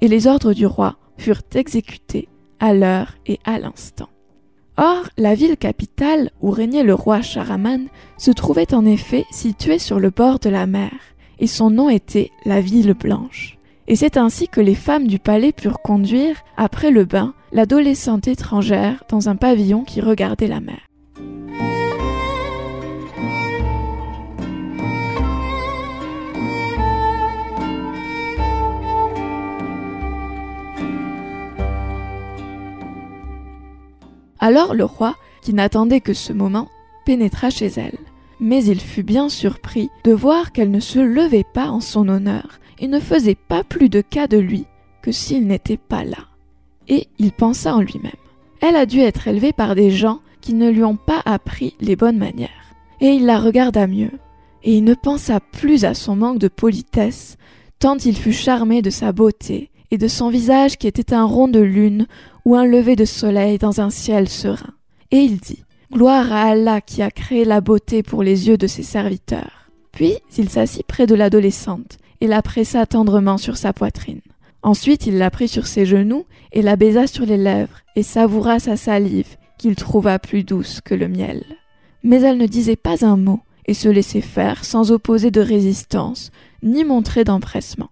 Et 0.00 0.08
les 0.08 0.26
ordres 0.26 0.54
du 0.54 0.64
roi 0.64 0.96
furent 1.18 1.42
exécutés 1.54 2.28
à 2.60 2.72
l'heure 2.72 3.14
et 3.26 3.40
à 3.44 3.58
l'instant. 3.58 4.08
Or, 4.78 5.10
la 5.18 5.34
ville 5.34 5.58
capitale 5.58 6.30
où 6.40 6.50
régnait 6.50 6.84
le 6.84 6.94
roi 6.94 7.20
Charaman 7.20 7.88
se 8.16 8.30
trouvait 8.30 8.72
en 8.72 8.86
effet 8.86 9.26
située 9.30 9.78
sur 9.78 10.00
le 10.00 10.08
bord 10.08 10.38
de 10.38 10.48
la 10.48 10.66
mer, 10.66 10.92
et 11.40 11.46
son 11.46 11.68
nom 11.68 11.90
était 11.90 12.30
la 12.46 12.62
ville 12.62 12.94
blanche. 12.94 13.58
Et 13.86 13.96
c'est 13.96 14.16
ainsi 14.16 14.48
que 14.48 14.62
les 14.62 14.74
femmes 14.74 15.06
du 15.06 15.18
palais 15.18 15.52
purent 15.52 15.82
conduire, 15.82 16.36
après 16.56 16.90
le 16.90 17.04
bain, 17.04 17.34
l'adolescente 17.52 18.28
étrangère 18.28 19.04
dans 19.08 19.28
un 19.28 19.36
pavillon 19.36 19.84
qui 19.84 20.00
regardait 20.00 20.48
la 20.48 20.60
mer. 20.60 20.80
Alors 34.40 34.74
le 34.74 34.84
roi, 34.84 35.16
qui 35.42 35.52
n'attendait 35.52 36.00
que 36.00 36.14
ce 36.14 36.32
moment, 36.32 36.68
pénétra 37.04 37.50
chez 37.50 37.66
elle. 37.76 37.98
Mais 38.40 38.64
il 38.64 38.80
fut 38.80 39.02
bien 39.02 39.28
surpris 39.28 39.90
de 40.04 40.12
voir 40.12 40.52
qu'elle 40.52 40.70
ne 40.70 40.78
se 40.80 41.00
levait 41.00 41.46
pas 41.54 41.70
en 41.70 41.80
son 41.80 42.08
honneur 42.08 42.60
et 42.78 42.86
ne 42.86 43.00
faisait 43.00 43.34
pas 43.34 43.64
plus 43.64 43.88
de 43.88 44.00
cas 44.00 44.28
de 44.28 44.38
lui 44.38 44.66
que 45.02 45.10
s'il 45.10 45.46
n'était 45.48 45.76
pas 45.76 46.04
là 46.04 46.28
et 46.88 47.08
il 47.18 47.32
pensa 47.32 47.74
en 47.74 47.80
lui-même. 47.80 48.12
Elle 48.60 48.76
a 48.76 48.86
dû 48.86 49.00
être 49.00 49.28
élevée 49.28 49.52
par 49.52 49.74
des 49.74 49.90
gens 49.90 50.20
qui 50.40 50.54
ne 50.54 50.70
lui 50.70 50.82
ont 50.82 50.96
pas 50.96 51.22
appris 51.24 51.74
les 51.80 51.96
bonnes 51.96 52.18
manières. 52.18 52.48
Et 53.00 53.08
il 53.08 53.26
la 53.26 53.38
regarda 53.38 53.86
mieux, 53.86 54.10
et 54.64 54.76
il 54.76 54.84
ne 54.84 54.94
pensa 54.94 55.40
plus 55.40 55.84
à 55.84 55.94
son 55.94 56.16
manque 56.16 56.38
de 56.38 56.48
politesse, 56.48 57.36
tant 57.78 57.96
il 57.96 58.16
fut 58.16 58.32
charmé 58.32 58.82
de 58.82 58.90
sa 58.90 59.12
beauté 59.12 59.70
et 59.90 59.98
de 59.98 60.08
son 60.08 60.30
visage 60.30 60.76
qui 60.76 60.86
était 60.86 61.14
un 61.14 61.24
rond 61.24 61.48
de 61.48 61.60
lune 61.60 62.06
ou 62.44 62.56
un 62.56 62.64
lever 62.64 62.96
de 62.96 63.04
soleil 63.04 63.58
dans 63.58 63.80
un 63.80 63.90
ciel 63.90 64.28
serein. 64.28 64.74
Et 65.10 65.18
il 65.18 65.38
dit 65.38 65.64
Gloire 65.92 66.32
à 66.32 66.42
Allah 66.42 66.80
qui 66.80 67.00
a 67.00 67.10
créé 67.10 67.44
la 67.44 67.62
beauté 67.62 68.02
pour 68.02 68.22
les 68.22 68.48
yeux 68.48 68.58
de 68.58 68.66
ses 68.66 68.82
serviteurs. 68.82 69.70
Puis 69.92 70.14
il 70.36 70.50
s'assit 70.50 70.86
près 70.86 71.06
de 71.06 71.14
l'adolescente 71.14 71.98
et 72.20 72.26
la 72.26 72.42
pressa 72.42 72.84
tendrement 72.84 73.38
sur 73.38 73.56
sa 73.56 73.72
poitrine. 73.72 74.20
Ensuite 74.62 75.06
il 75.06 75.18
la 75.18 75.30
prit 75.30 75.48
sur 75.48 75.66
ses 75.66 75.86
genoux 75.86 76.24
et 76.52 76.62
la 76.62 76.76
baisa 76.76 77.06
sur 77.06 77.24
les 77.24 77.36
lèvres 77.36 77.80
et 77.96 78.02
savoura 78.02 78.58
sa 78.58 78.76
salive 78.76 79.36
qu'il 79.58 79.74
trouva 79.74 80.18
plus 80.18 80.44
douce 80.44 80.80
que 80.80 80.94
le 80.94 81.08
miel. 81.08 81.44
Mais 82.02 82.20
elle 82.22 82.38
ne 82.38 82.46
disait 82.46 82.76
pas 82.76 83.04
un 83.04 83.16
mot 83.16 83.40
et 83.66 83.74
se 83.74 83.88
laissait 83.88 84.20
faire 84.20 84.64
sans 84.64 84.92
opposer 84.92 85.30
de 85.30 85.40
résistance 85.40 86.30
ni 86.62 86.84
montrer 86.84 87.24
d'empressement. 87.24 87.90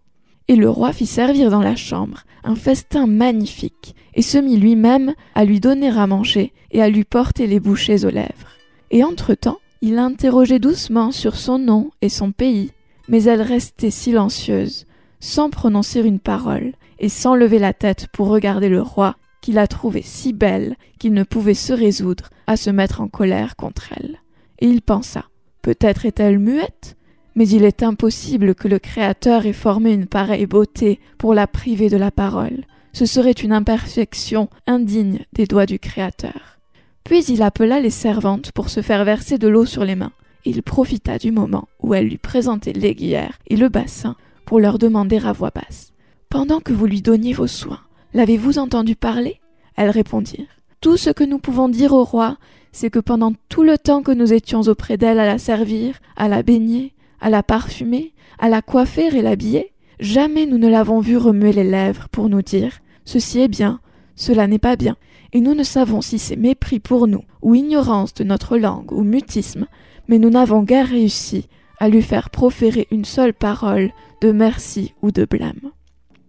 Et 0.48 0.56
le 0.56 0.70
roi 0.70 0.92
fit 0.92 1.06
servir 1.06 1.50
dans 1.50 1.60
la 1.60 1.76
chambre 1.76 2.22
un 2.44 2.54
festin 2.54 3.06
magnifique 3.06 3.94
et 4.14 4.22
se 4.22 4.38
mit 4.38 4.56
lui-même 4.56 5.14
à 5.34 5.44
lui 5.44 5.60
donner 5.60 5.88
à 5.88 6.06
manger 6.06 6.52
et 6.70 6.82
à 6.82 6.88
lui 6.88 7.04
porter 7.04 7.46
les 7.46 7.58
bouchées 7.58 8.04
aux 8.04 8.10
lèvres. 8.10 8.56
Et 8.90 9.02
entre-temps, 9.02 9.58
Il 9.82 9.96
l'interrogeait 9.96 10.58
doucement 10.58 11.12
sur 11.12 11.36
son 11.36 11.58
nom 11.58 11.90
et 12.00 12.08
son 12.08 12.32
pays, 12.32 12.72
mais 13.08 13.24
elle 13.24 13.42
restait 13.42 13.90
silencieuse, 13.90 14.86
sans 15.26 15.50
prononcer 15.50 16.00
une 16.00 16.20
parole, 16.20 16.72
et 16.98 17.08
sans 17.08 17.34
lever 17.34 17.58
la 17.58 17.72
tête 17.72 18.06
pour 18.12 18.28
regarder 18.28 18.68
le 18.68 18.80
roi, 18.80 19.16
qui 19.42 19.52
la 19.52 19.66
trouvait 19.66 20.02
si 20.02 20.32
belle 20.32 20.76
qu'il 20.98 21.12
ne 21.12 21.24
pouvait 21.24 21.54
se 21.54 21.72
résoudre 21.72 22.30
à 22.46 22.56
se 22.56 22.70
mettre 22.70 23.00
en 23.00 23.08
colère 23.08 23.56
contre 23.56 23.92
elle. 23.96 24.20
Et 24.60 24.66
il 24.66 24.82
pensa 24.82 25.26
Peut-être 25.62 26.06
est-elle 26.06 26.38
muette 26.38 26.96
mais 27.36 27.46
il 27.48 27.64
est 27.64 27.82
impossible 27.82 28.54
que 28.54 28.66
le 28.66 28.78
Créateur 28.78 29.44
ait 29.44 29.52
formé 29.52 29.92
une 29.92 30.06
pareille 30.06 30.46
beauté 30.46 30.98
pour 31.18 31.34
la 31.34 31.46
priver 31.46 31.90
de 31.90 31.98
la 31.98 32.10
parole. 32.10 32.64
Ce 32.94 33.04
serait 33.04 33.32
une 33.32 33.52
imperfection 33.52 34.48
indigne 34.66 35.20
des 35.34 35.44
doigts 35.44 35.66
du 35.66 35.78
Créateur. 35.78 36.58
Puis 37.04 37.24
il 37.26 37.42
appela 37.42 37.78
les 37.78 37.90
servantes 37.90 38.52
pour 38.52 38.70
se 38.70 38.80
faire 38.80 39.04
verser 39.04 39.36
de 39.36 39.48
l'eau 39.48 39.66
sur 39.66 39.84
les 39.84 39.96
mains. 39.96 40.12
Il 40.46 40.62
profita 40.62 41.18
du 41.18 41.30
moment 41.30 41.68
où 41.82 41.92
elle 41.92 42.08
lui 42.08 42.16
présentait 42.16 42.72
l'aiguillère 42.72 43.38
et 43.48 43.56
le 43.56 43.68
bassin 43.68 44.16
pour 44.46 44.60
leur 44.60 44.78
demander 44.78 45.18
à 45.18 45.32
voix 45.32 45.50
basse. 45.54 45.92
Pendant 46.30 46.60
que 46.60 46.72
vous 46.72 46.86
lui 46.86 47.02
donniez 47.02 47.34
vos 47.34 47.46
soins, 47.46 47.80
l'avez-vous 48.14 48.58
entendu 48.58 48.96
parler? 48.96 49.40
Elles 49.76 49.90
répondirent. 49.90 50.46
Tout 50.80 50.96
ce 50.96 51.10
que 51.10 51.24
nous 51.24 51.38
pouvons 51.38 51.68
dire 51.68 51.92
au 51.92 52.04
roi, 52.04 52.38
c'est 52.72 52.90
que 52.90 52.98
pendant 52.98 53.32
tout 53.48 53.62
le 53.62 53.76
temps 53.76 54.02
que 54.02 54.12
nous 54.12 54.32
étions 54.32 54.62
auprès 54.62 54.96
d'elle 54.96 55.18
à 55.18 55.26
la 55.26 55.38
servir, 55.38 55.98
à 56.16 56.28
la 56.28 56.42
baigner, 56.42 56.94
à 57.20 57.28
la 57.28 57.42
parfumer, 57.42 58.12
à 58.38 58.48
la 58.48 58.62
coiffer 58.62 59.06
et 59.16 59.22
l'habiller, 59.22 59.72
jamais 59.98 60.46
nous 60.46 60.58
ne 60.58 60.68
l'avons 60.68 61.00
vue 61.00 61.16
remuer 61.16 61.52
les 61.52 61.64
lèvres 61.64 62.08
pour 62.10 62.28
nous 62.28 62.42
dire 62.42 62.78
Ceci 63.04 63.40
est 63.40 63.48
bien, 63.48 63.80
cela 64.14 64.46
n'est 64.46 64.58
pas 64.58 64.76
bien, 64.76 64.96
et 65.32 65.40
nous 65.40 65.54
ne 65.54 65.62
savons 65.62 66.00
si 66.00 66.18
c'est 66.18 66.36
mépris 66.36 66.80
pour 66.80 67.06
nous, 67.06 67.22
ou 67.42 67.54
ignorance 67.54 68.14
de 68.14 68.24
notre 68.24 68.58
langue, 68.58 68.92
ou 68.92 69.02
mutisme, 69.02 69.66
mais 70.08 70.18
nous 70.18 70.30
n'avons 70.30 70.62
guère 70.62 70.88
réussi 70.88 71.48
à 71.78 71.88
lui 71.88 72.02
faire 72.02 72.30
proférer 72.30 72.86
une 72.90 73.04
seule 73.04 73.34
parole 73.34 73.90
de 74.20 74.32
merci 74.32 74.94
ou 75.02 75.10
de 75.10 75.24
blâme. 75.24 75.72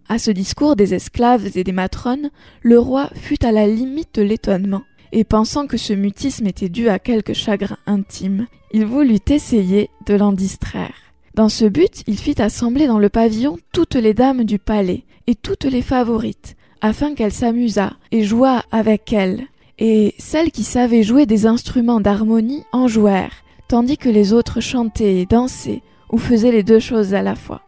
À 0.08 0.18
ce 0.18 0.30
discours 0.30 0.76
des 0.76 0.94
esclaves 0.94 1.56
et 1.56 1.64
des 1.64 1.72
matrones, 1.72 2.30
le 2.62 2.78
roi 2.78 3.10
fut 3.14 3.44
à 3.44 3.52
la 3.52 3.66
limite 3.66 4.14
de 4.14 4.22
l'étonnement, 4.22 4.82
et 5.12 5.24
pensant 5.24 5.66
que 5.66 5.76
ce 5.76 5.92
mutisme 5.92 6.46
était 6.46 6.68
dû 6.68 6.88
à 6.88 6.98
quelque 6.98 7.34
chagrin 7.34 7.76
intime, 7.86 8.46
il 8.72 8.84
voulut 8.86 9.20
essayer 9.28 9.90
de 10.06 10.14
l'en 10.14 10.32
distraire. 10.32 10.94
Dans 11.34 11.48
ce 11.48 11.66
but, 11.66 12.02
il 12.06 12.18
fit 12.18 12.40
assembler 12.40 12.86
dans 12.86 12.98
le 12.98 13.08
pavillon 13.08 13.58
toutes 13.72 13.94
les 13.94 14.14
dames 14.14 14.44
du 14.44 14.58
palais 14.58 15.04
et 15.26 15.34
toutes 15.34 15.64
les 15.64 15.82
favorites, 15.82 16.56
afin 16.80 17.14
qu'elles 17.14 17.32
s'amusât 17.32 17.92
et 18.10 18.24
jouât 18.24 18.62
avec 18.70 19.12
elles, 19.12 19.46
et 19.78 20.14
celles 20.18 20.50
qui 20.50 20.64
savaient 20.64 21.02
jouer 21.02 21.26
des 21.26 21.46
instruments 21.46 22.00
d'harmonie 22.00 22.64
en 22.72 22.88
jouèrent, 22.88 23.44
tandis 23.68 23.98
que 23.98 24.08
les 24.08 24.32
autres 24.32 24.60
chantaient 24.60 25.16
et 25.16 25.26
dansaient 25.26 25.82
ou 26.10 26.18
faisaient 26.18 26.52
les 26.52 26.62
deux 26.62 26.80
choses 26.80 27.14
à 27.14 27.22
la 27.22 27.36
fois. 27.36 27.62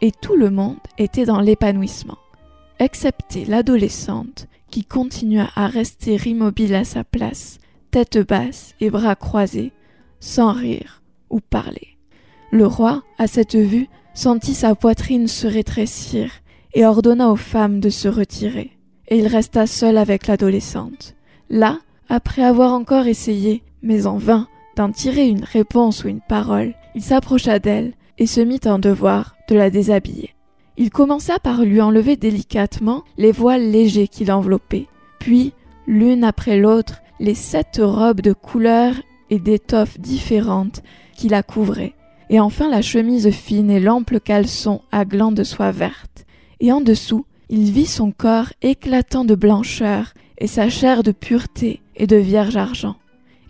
Et 0.00 0.10
tout 0.10 0.36
le 0.36 0.50
monde 0.50 0.78
était 0.98 1.26
dans 1.26 1.40
l'épanouissement, 1.40 2.18
excepté 2.78 3.44
l'adolescente 3.44 4.48
qui 4.70 4.84
continua 4.84 5.50
à 5.54 5.66
rester 5.66 6.16
immobile 6.26 6.74
à 6.74 6.84
sa 6.84 7.04
place, 7.04 7.58
tête 7.90 8.18
basse 8.18 8.74
et 8.80 8.90
bras 8.90 9.14
croisés, 9.14 9.72
sans 10.18 10.52
rire 10.52 11.02
ou 11.30 11.40
parler. 11.40 11.98
Le 12.50 12.66
roi, 12.66 13.02
à 13.18 13.26
cette 13.26 13.54
vue, 13.54 13.88
sentit 14.14 14.54
sa 14.54 14.74
poitrine 14.74 15.28
se 15.28 15.46
rétrécir 15.46 16.30
et 16.72 16.84
ordonna 16.84 17.30
aux 17.30 17.36
femmes 17.36 17.80
de 17.80 17.90
se 17.90 18.08
retirer. 18.08 18.72
Et 19.08 19.18
il 19.18 19.26
resta 19.26 19.66
seul 19.66 19.98
avec 19.98 20.26
l'adolescente. 20.26 21.14
Là, 21.50 21.78
après 22.08 22.42
avoir 22.42 22.72
encore 22.72 23.06
essayé, 23.06 23.62
mais 23.82 24.06
en 24.06 24.16
vain, 24.16 24.48
d'en 24.76 24.90
tirer 24.90 25.28
une 25.28 25.44
réponse 25.44 26.04
ou 26.04 26.08
une 26.08 26.20
parole, 26.20 26.74
il 26.94 27.02
s'approcha 27.02 27.58
d'elle 27.58 27.92
et 28.18 28.26
se 28.26 28.40
mit 28.40 28.60
en 28.66 28.78
devoir 28.78 29.36
de 29.48 29.54
la 29.54 29.70
déshabiller. 29.70 30.34
Il 30.76 30.90
commença 30.90 31.38
par 31.38 31.62
lui 31.62 31.80
enlever 31.80 32.16
délicatement 32.16 33.04
les 33.16 33.32
voiles 33.32 33.70
légers 33.70 34.08
qui 34.08 34.24
l'enveloppaient, 34.24 34.88
puis, 35.18 35.52
l'une 35.86 36.24
après 36.24 36.58
l'autre, 36.58 37.00
les 37.20 37.34
sept 37.34 37.80
robes 37.80 38.20
de 38.20 38.32
couleurs 38.32 38.94
et 39.30 39.38
d'étoffes 39.38 39.98
différentes 40.00 40.82
qui 41.16 41.28
la 41.28 41.42
couvraient, 41.42 41.94
et 42.30 42.40
enfin 42.40 42.68
la 42.68 42.82
chemise 42.82 43.30
fine 43.30 43.70
et 43.70 43.80
l'ample 43.80 44.20
caleçon 44.20 44.80
à 44.90 45.04
glands 45.04 45.32
de 45.32 45.44
soie 45.44 45.70
verte. 45.70 46.26
Et 46.60 46.72
en 46.72 46.80
dessous, 46.80 47.24
il 47.48 47.70
vit 47.70 47.86
son 47.86 48.10
corps 48.10 48.52
éclatant 48.62 49.24
de 49.24 49.34
blancheur 49.34 50.12
et 50.38 50.46
sa 50.46 50.68
chair 50.68 51.02
de 51.02 51.12
pureté 51.12 51.80
et 51.96 52.06
de 52.06 52.16
vierge 52.16 52.56
argent. 52.56 52.96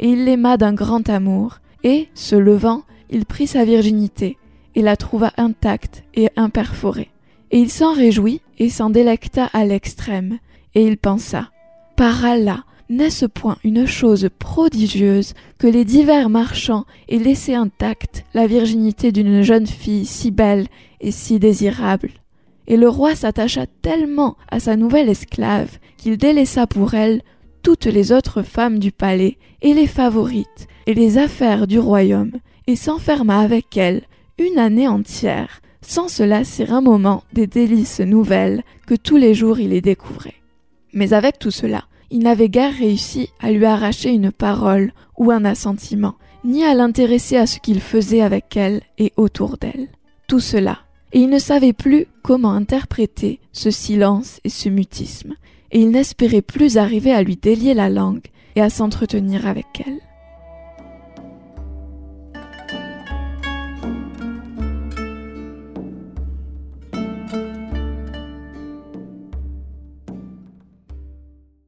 Et 0.01 0.09
il 0.11 0.25
l'aima 0.25 0.57
d'un 0.57 0.75
grand 0.75 1.09
amour, 1.09 1.59
et, 1.83 2.09
se 2.15 2.37
levant, 2.37 2.83
il 3.11 3.27
prit 3.27 3.47
sa 3.47 3.65
virginité, 3.65 4.37
et 4.75 4.83
la 4.83 4.97
trouva 4.97 5.33
intacte 5.37 6.05
et 6.15 6.29
imperforée. 6.37 7.11
Et 7.51 7.59
il 7.59 7.71
s'en 7.71 7.93
réjouit 7.93 8.41
et 8.59 8.71
s'en 8.71 8.91
délecta 8.91 9.47
à 9.53 9.65
l'extrême, 9.65 10.39
et 10.75 10.85
il 10.85 10.97
pensa 10.97 11.51
Par 11.97 12.25
Allah, 12.25 12.65
n'est-ce 12.89 13.27
point 13.27 13.57
une 13.65 13.87
chose 13.87 14.29
prodigieuse 14.39 15.35
que 15.59 15.67
les 15.67 15.85
divers 15.85 16.29
marchands 16.29 16.85
aient 17.09 17.19
laissé 17.19 17.55
intacte 17.55 18.25
la 18.35 18.47
virginité 18.47 19.13
d'une 19.13 19.43
jeune 19.43 19.67
fille 19.67 20.05
si 20.05 20.31
belle 20.31 20.67
et 21.01 21.11
si 21.11 21.39
désirable? 21.39 22.11
Et 22.67 22.77
le 22.77 22.89
roi 22.89 23.15
s'attacha 23.15 23.67
tellement 23.83 24.37
à 24.51 24.59
sa 24.59 24.77
nouvelle 24.77 25.09
esclave 25.09 25.79
qu'il 25.97 26.17
délaissa 26.17 26.67
pour 26.67 26.95
elle 26.95 27.23
toutes 27.65 27.87
les 27.87 28.13
autres 28.13 28.43
femmes 28.43 28.79
du 28.79 28.93
palais 28.93 29.39
et 29.63 29.73
les 29.73 29.87
favorites 29.87 30.69
et 30.87 30.93
les 30.93 31.17
affaires 31.17 31.67
du 31.67 31.79
royaume, 31.79 32.33
et 32.67 32.77
s'enferma 32.77 33.41
avec 33.41 33.77
elle 33.79 34.03
une 34.39 34.59
année 34.59 34.87
entière, 34.87 35.63
sans 35.81 36.09
se 36.09 36.23
lasser 36.23 36.67
un 36.69 36.83
moment 36.83 37.25
des 37.33 37.47
délices 37.47 38.01
nouvelles 38.01 38.63
que 38.87 38.95
tous 38.95 39.17
les 39.17 39.33
jours 39.33 39.59
il 39.59 39.73
y 39.73 39.81
découvrait. 39.81 40.35
Mais 40.93 41.15
avec 41.15 41.39
tout 41.39 41.51
cela, 41.51 41.85
il 42.11 42.19
n'avait 42.19 42.51
guère 42.51 42.75
réussi 42.75 43.31
à 43.41 43.51
lui 43.51 43.65
arracher 43.65 44.11
une 44.11 44.31
parole 44.31 44.93
ou 45.17 45.31
un 45.31 45.47
assentiment, 45.47 46.17
ni 46.45 46.65
à 46.65 46.75
l'intéresser 46.75 47.39
à 47.39 47.47
ce 47.47 47.61
qu'il 47.61 47.81
faisait 47.81 48.21
avec 48.21 48.59
elle 48.59 48.83
et 48.99 49.15
autour 49.17 49.57
d'elle. 49.57 49.89
Tout 50.29 50.41
cela, 50.41 50.81
et 51.13 51.21
il 51.21 51.31
ne 51.31 51.39
savait 51.39 51.73
plus 51.73 52.07
comment 52.23 52.53
interpréter 52.53 53.41
ce 53.53 53.71
silence 53.71 54.41
et 54.45 54.51
ce 54.51 54.69
mutisme, 54.69 55.35
et 55.71 55.81
il 55.81 55.91
n'espérait 55.91 56.43
plus 56.43 56.77
arriver 56.77 57.13
à 57.13 57.23
lui 57.23 57.37
délier 57.37 57.75
la 57.75 57.91
langue 57.91 58.27
et 58.57 58.61
à 58.61 58.71
s'entretenir 58.71 59.47
avec 59.47 59.67
elle. 59.87 60.01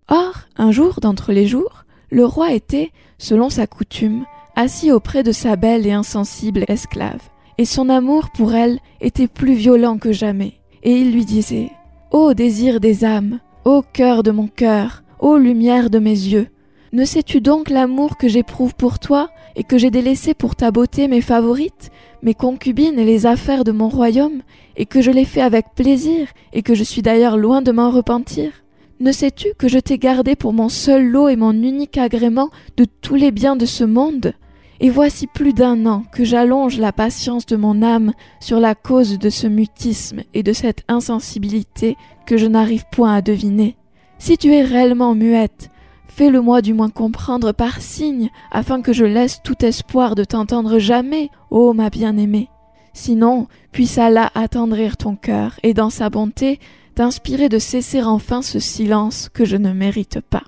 Or, 0.09 0.35
un 0.57 0.71
jour 0.71 1.01
d'entre 1.01 1.33
les 1.33 1.47
jours, 1.47 1.85
le 2.11 2.25
roi 2.25 2.53
était, 2.53 2.93
selon 3.19 3.51
sa 3.51 3.67
coutume, 3.67 4.25
assis 4.55 4.93
auprès 4.93 5.23
de 5.23 5.33
sa 5.33 5.57
belle 5.57 5.87
et 5.87 5.93
insensible 5.93 6.65
esclave, 6.69 7.29
et 7.59 7.65
son 7.65 7.89
amour 7.89 8.31
pour 8.31 8.55
elle 8.55 8.79
était 9.01 9.27
plus 9.27 9.55
violent 9.55 9.99
que 9.99 10.13
jamais, 10.13 10.61
et 10.83 10.93
il 10.93 11.13
lui 11.13 11.25
disait 11.25 11.71
Ô 12.13 12.35
désir 12.35 12.79
des 12.79 13.05
âmes, 13.05 13.41
ô 13.67 13.83
cœur 13.83 14.23
de 14.23 14.31
mon 14.31 14.47
cœur, 14.47 15.03
ô 15.19 15.37
lumière 15.39 15.91
de 15.91 15.99
mes 15.99 16.11
yeux, 16.11 16.47
ne 16.93 17.05
sais-tu 17.05 17.41
donc 17.41 17.69
l'amour 17.69 18.17
que 18.17 18.29
j'éprouve 18.29 18.77
pour 18.77 19.01
toi 19.01 19.29
et 19.57 19.65
que 19.65 19.77
j'ai 19.77 19.91
délaissé 19.91 20.35
pour 20.35 20.55
ta 20.55 20.71
beauté 20.71 21.09
mes 21.09 21.21
favorites, 21.21 21.91
mes 22.23 22.33
concubines 22.33 22.97
et 22.97 23.05
les 23.05 23.27
affaires 23.27 23.65
de 23.65 23.73
mon 23.73 23.89
royaume, 23.89 24.43
et 24.77 24.87
que 24.87 25.03
je 25.03 25.11
l'ai 25.11 25.25
fait 25.25 25.41
avec 25.41 25.67
plaisir 25.75 26.29
et 26.53 26.63
que 26.63 26.77
je 26.77 26.85
suis 26.85 27.03
d'ailleurs 27.03 27.37
loin 27.37 27.61
de 27.61 27.73
m'en 27.73 27.91
repentir? 27.91 28.53
Ne 29.01 29.11
sais-tu 29.11 29.49
que 29.59 29.67
je 29.67 29.81
t'ai 29.81 29.99
gardé 29.99 30.37
pour 30.37 30.53
mon 30.53 30.69
seul 30.69 31.05
lot 31.05 31.27
et 31.27 31.35
mon 31.35 31.51
unique 31.51 31.99
agrément 31.99 32.51
de 32.77 32.85
tous 32.85 33.17
les 33.17 33.33
biens 33.33 33.57
de 33.57 33.67
ce 33.67 33.83
monde? 33.83 34.33
Et 34.81 34.91
voici 34.91 35.27
plus 35.27 35.55
d'un 35.55 35.87
an 35.87 36.05
que 36.13 36.25
j'allonge 36.25 36.79
la 36.79 36.93
patience 36.93 37.47
de 37.47 37.57
mon 37.57 37.83
âme 37.83 38.13
sur 38.41 38.61
la 38.61 38.75
cause 38.75 39.19
de 39.19 39.31
ce 39.31 39.47
mutisme 39.47 40.23
et 40.35 40.43
de 40.43 40.53
cette 40.53 40.85
insensibilité 40.89 41.97
que 42.27 42.37
je 42.37 42.47
n'arrive 42.47 42.85
point 42.91 43.15
à 43.15 43.23
deviner. 43.23 43.77
Si 44.19 44.37
tu 44.37 44.53
es 44.53 44.63
réellement 44.63 45.15
muette, 45.15 45.71
fais-le-moi 46.09 46.63
du 46.63 46.75
moins 46.75 46.91
comprendre 46.91 47.53
par 47.53 47.81
signe, 47.81 48.31
afin 48.51 48.83
que 48.83 48.93
je 48.93 49.05
laisse 49.05 49.41
tout 49.43 49.65
espoir 49.65 50.15
de 50.15 50.25
t'entendre 50.25 50.79
jamais, 50.79 51.31
ô 51.51 51.73
ma 51.73 51.91
bien-aimée. 51.91 52.49
Sinon, 52.93 53.47
puisse 53.73 53.99
Allah 53.99 54.31
attendrir 54.35 54.97
ton 54.97 55.17
cœur, 55.17 55.61
et 55.63 55.75
dans 55.75 55.91
sa 55.91 56.09
bonté 56.09 56.59
d'inspirer 56.97 57.51
de 57.51 57.59
cesser 57.59 58.03
enfin 58.03 58.41
ce 58.41 58.59
silence 58.59 59.29
que 59.33 59.45
je 59.45 59.57
ne 59.57 59.73
mérite 59.73 60.21
pas. 60.21 60.45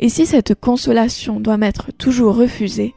Et 0.00 0.08
si 0.08 0.26
cette 0.26 0.54
consolation 0.54 1.38
doit 1.40 1.56
m'être 1.56 1.92
toujours 1.92 2.34
refusée, 2.34 2.92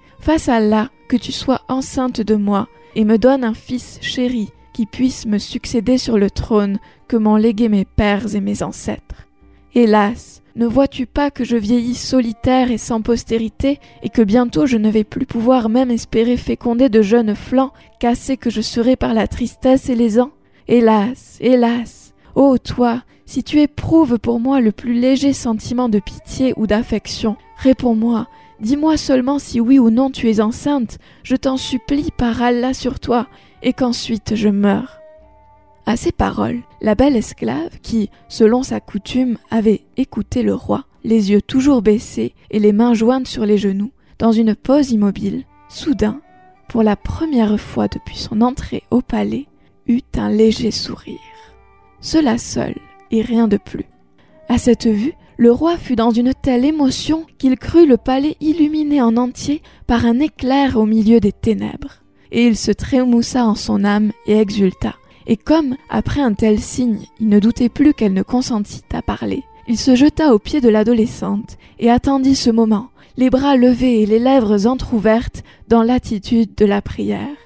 à 0.47 0.59
là 0.59 0.89
que 1.07 1.17
tu 1.17 1.31
sois 1.31 1.61
enceinte 1.67 2.21
de 2.21 2.35
moi 2.35 2.67
et 2.95 3.03
me 3.03 3.17
donne 3.17 3.43
un 3.43 3.53
fils 3.53 3.99
chéri 4.01 4.49
qui 4.73 4.85
puisse 4.85 5.25
me 5.25 5.37
succéder 5.37 5.97
sur 5.97 6.17
le 6.17 6.29
trône 6.29 6.79
que 7.07 7.17
m'ont 7.17 7.35
légué 7.35 7.67
mes 7.67 7.85
pères 7.85 8.35
et 8.35 8.41
mes 8.41 8.63
ancêtres. 8.63 9.27
Hélas, 9.75 10.41
ne 10.55 10.65
vois-tu 10.65 11.05
pas 11.05 11.31
que 11.31 11.43
je 11.43 11.57
vieillis 11.57 11.95
solitaire 11.95 12.71
et 12.71 12.77
sans 12.77 13.01
postérité, 13.01 13.79
et 14.03 14.09
que 14.09 14.21
bientôt 14.21 14.65
je 14.65 14.77
ne 14.77 14.89
vais 14.89 15.03
plus 15.03 15.25
pouvoir 15.25 15.69
même 15.69 15.91
espérer 15.91 16.37
féconder 16.37 16.89
de 16.89 17.01
jeunes 17.01 17.35
flancs, 17.35 17.73
cassés 17.99 18.37
que 18.37 18.49
je 18.49 18.61
serai 18.61 18.95
par 18.95 19.13
la 19.13 19.27
tristesse 19.27 19.89
et 19.89 19.95
les 19.95 20.19
ans? 20.19 20.31
Hélas, 20.67 21.37
hélas 21.39 22.13
Ô 22.35 22.57
toi, 22.57 23.03
si 23.25 23.43
tu 23.43 23.59
éprouves 23.59 24.17
pour 24.17 24.39
moi 24.39 24.61
le 24.61 24.71
plus 24.71 24.93
léger 24.93 25.33
sentiment 25.33 25.89
de 25.89 25.99
pitié 25.99 26.53
ou 26.57 26.67
d'affection, 26.67 27.37
réponds-moi, 27.57 28.27
dis-moi 28.61 28.97
seulement 28.97 29.39
si 29.39 29.59
oui 29.59 29.79
ou 29.79 29.89
non 29.89 30.09
tu 30.09 30.29
es 30.29 30.41
enceinte, 30.41 30.97
je 31.23 31.35
t'en 31.35 31.57
supplie 31.57 32.09
par 32.17 32.41
Allah 32.41 32.73
sur 32.73 32.99
toi, 32.99 33.27
et 33.61 33.73
qu'ensuite 33.73 34.35
je 34.35 34.49
meure. 34.49 34.99
À 35.85 35.97
ces 35.97 36.11
paroles, 36.11 36.61
la 36.81 36.95
belle 36.95 37.15
esclave, 37.15 37.79
qui, 37.81 38.09
selon 38.27 38.63
sa 38.63 38.79
coutume, 38.79 39.37
avait 39.49 39.81
écouté 39.97 40.43
le 40.43 40.53
roi, 40.53 40.85
les 41.03 41.31
yeux 41.31 41.41
toujours 41.41 41.81
baissés 41.81 42.35
et 42.51 42.59
les 42.59 42.73
mains 42.73 42.93
jointes 42.93 43.27
sur 43.27 43.45
les 43.45 43.57
genoux, 43.57 43.91
dans 44.19 44.31
une 44.31 44.55
pose 44.55 44.91
immobile, 44.91 45.45
soudain, 45.67 46.21
pour 46.67 46.83
la 46.83 46.95
première 46.95 47.59
fois 47.59 47.87
depuis 47.87 48.17
son 48.17 48.41
entrée 48.41 48.83
au 48.91 49.01
palais, 49.01 49.47
eut 49.87 50.01
un 50.15 50.29
léger 50.29 50.71
sourire. 50.71 51.17
Cela 52.01 52.37
seul, 52.37 52.75
et 53.11 53.21
rien 53.21 53.47
de 53.47 53.57
plus. 53.57 53.85
À 54.47 54.57
cette 54.57 54.87
vue, 54.87 55.13
le 55.39 55.51
roi 55.51 55.77
fut 55.77 55.95
dans 55.95 56.11
une 56.11 56.33
telle 56.33 56.65
émotion 56.65 57.25
qu'il 57.39 57.57
crut 57.57 57.87
le 57.87 57.97
palais 57.97 58.35
illuminé 58.41 59.01
en 59.01 59.17
entier 59.17 59.63
par 59.87 60.05
un 60.05 60.19
éclair 60.19 60.77
au 60.77 60.85
milieu 60.85 61.19
des 61.19 61.31
ténèbres. 61.31 62.03
Et 62.31 62.45
il 62.45 62.55
se 62.55 62.71
trémoussa 62.71 63.45
en 63.45 63.55
son 63.55 63.83
âme 63.83 64.11
et 64.27 64.37
exulta 64.37 64.93
et 65.29 65.37
comme, 65.37 65.75
après 65.91 66.21
un 66.21 66.33
tel 66.33 66.59
signe, 66.59 67.05
il 67.19 67.29
ne 67.29 67.39
doutait 67.39 67.69
plus 67.69 67.93
qu'elle 67.93 68.13
ne 68.13 68.23
consentît 68.23 68.83
à 68.91 69.03
parler, 69.03 69.43
il 69.67 69.77
se 69.77 69.95
jeta 69.95 70.33
aux 70.33 70.39
pieds 70.39 70.59
de 70.59 70.69
l'adolescente 70.69 71.57
et 71.77 71.91
attendit 71.91 72.35
ce 72.35 72.49
moment, 72.49 72.89
les 73.15 73.29
bras 73.29 73.55
levés 73.55 74.01
et 74.01 74.05
les 74.07 74.17
lèvres 74.17 74.65
entr'ouvertes 74.65 75.43
dans 75.67 75.83
l'attitude 75.83 76.55
de 76.55 76.65
la 76.65 76.81
prière. 76.81 77.37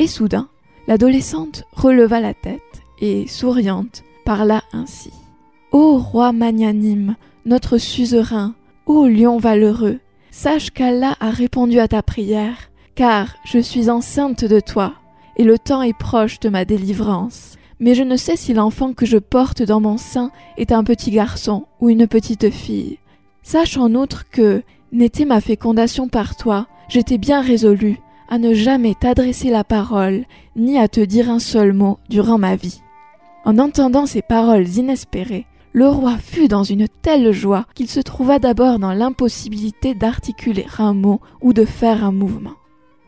Et 0.00 0.08
soudain, 0.08 0.48
l'adolescente 0.88 1.62
releva 1.72 2.20
la 2.20 2.34
tête 2.34 2.82
et, 3.00 3.28
souriante, 3.28 4.02
parla 4.24 4.64
ainsi. 4.72 5.12
Ô 5.70 5.98
roi 5.98 6.32
magnanime, 6.32 7.14
notre 7.44 7.78
suzerain, 7.78 8.54
ô 8.86 9.06
lion 9.06 9.38
valeureux, 9.38 10.00
sache 10.30 10.70
qu'Allah 10.70 11.16
a 11.20 11.30
répondu 11.30 11.78
à 11.78 11.88
ta 11.88 12.02
prière, 12.02 12.70
car 12.94 13.34
je 13.44 13.58
suis 13.58 13.90
enceinte 13.90 14.44
de 14.44 14.60
toi 14.60 14.94
et 15.36 15.44
le 15.44 15.58
temps 15.58 15.82
est 15.82 15.96
proche 15.96 16.38
de 16.40 16.48
ma 16.48 16.64
délivrance. 16.64 17.56
Mais 17.78 17.94
je 17.94 18.02
ne 18.02 18.16
sais 18.16 18.36
si 18.36 18.52
l'enfant 18.52 18.92
que 18.92 19.06
je 19.06 19.16
porte 19.16 19.62
dans 19.62 19.80
mon 19.80 19.96
sein 19.96 20.30
est 20.58 20.70
un 20.70 20.84
petit 20.84 21.10
garçon 21.10 21.64
ou 21.80 21.88
une 21.88 22.06
petite 22.06 22.50
fille. 22.50 22.98
Sache 23.42 23.78
en 23.78 23.94
outre 23.94 24.28
que, 24.28 24.62
n'était 24.92 25.24
ma 25.24 25.40
fécondation 25.40 26.08
par 26.08 26.36
toi, 26.36 26.66
j'étais 26.88 27.16
bien 27.16 27.40
résolue 27.40 27.98
à 28.28 28.38
ne 28.38 28.52
jamais 28.52 28.94
t'adresser 28.94 29.48
la 29.48 29.64
parole, 29.64 30.24
ni 30.56 30.78
à 30.78 30.88
te 30.88 31.00
dire 31.00 31.30
un 31.30 31.38
seul 31.38 31.72
mot 31.72 31.98
durant 32.10 32.38
ma 32.38 32.54
vie. 32.54 32.82
En 33.44 33.58
entendant 33.58 34.04
ces 34.04 34.22
paroles 34.22 34.68
inespérées, 34.68 35.46
le 35.72 35.88
roi 35.88 36.16
fut 36.18 36.48
dans 36.48 36.64
une 36.64 36.88
telle 37.02 37.32
joie 37.32 37.66
qu'il 37.74 37.88
se 37.88 38.00
trouva 38.00 38.38
d'abord 38.38 38.78
dans 38.78 38.92
l'impossibilité 38.92 39.94
d'articuler 39.94 40.66
un 40.78 40.94
mot 40.94 41.20
ou 41.40 41.52
de 41.52 41.64
faire 41.64 42.04
un 42.04 42.12
mouvement. 42.12 42.54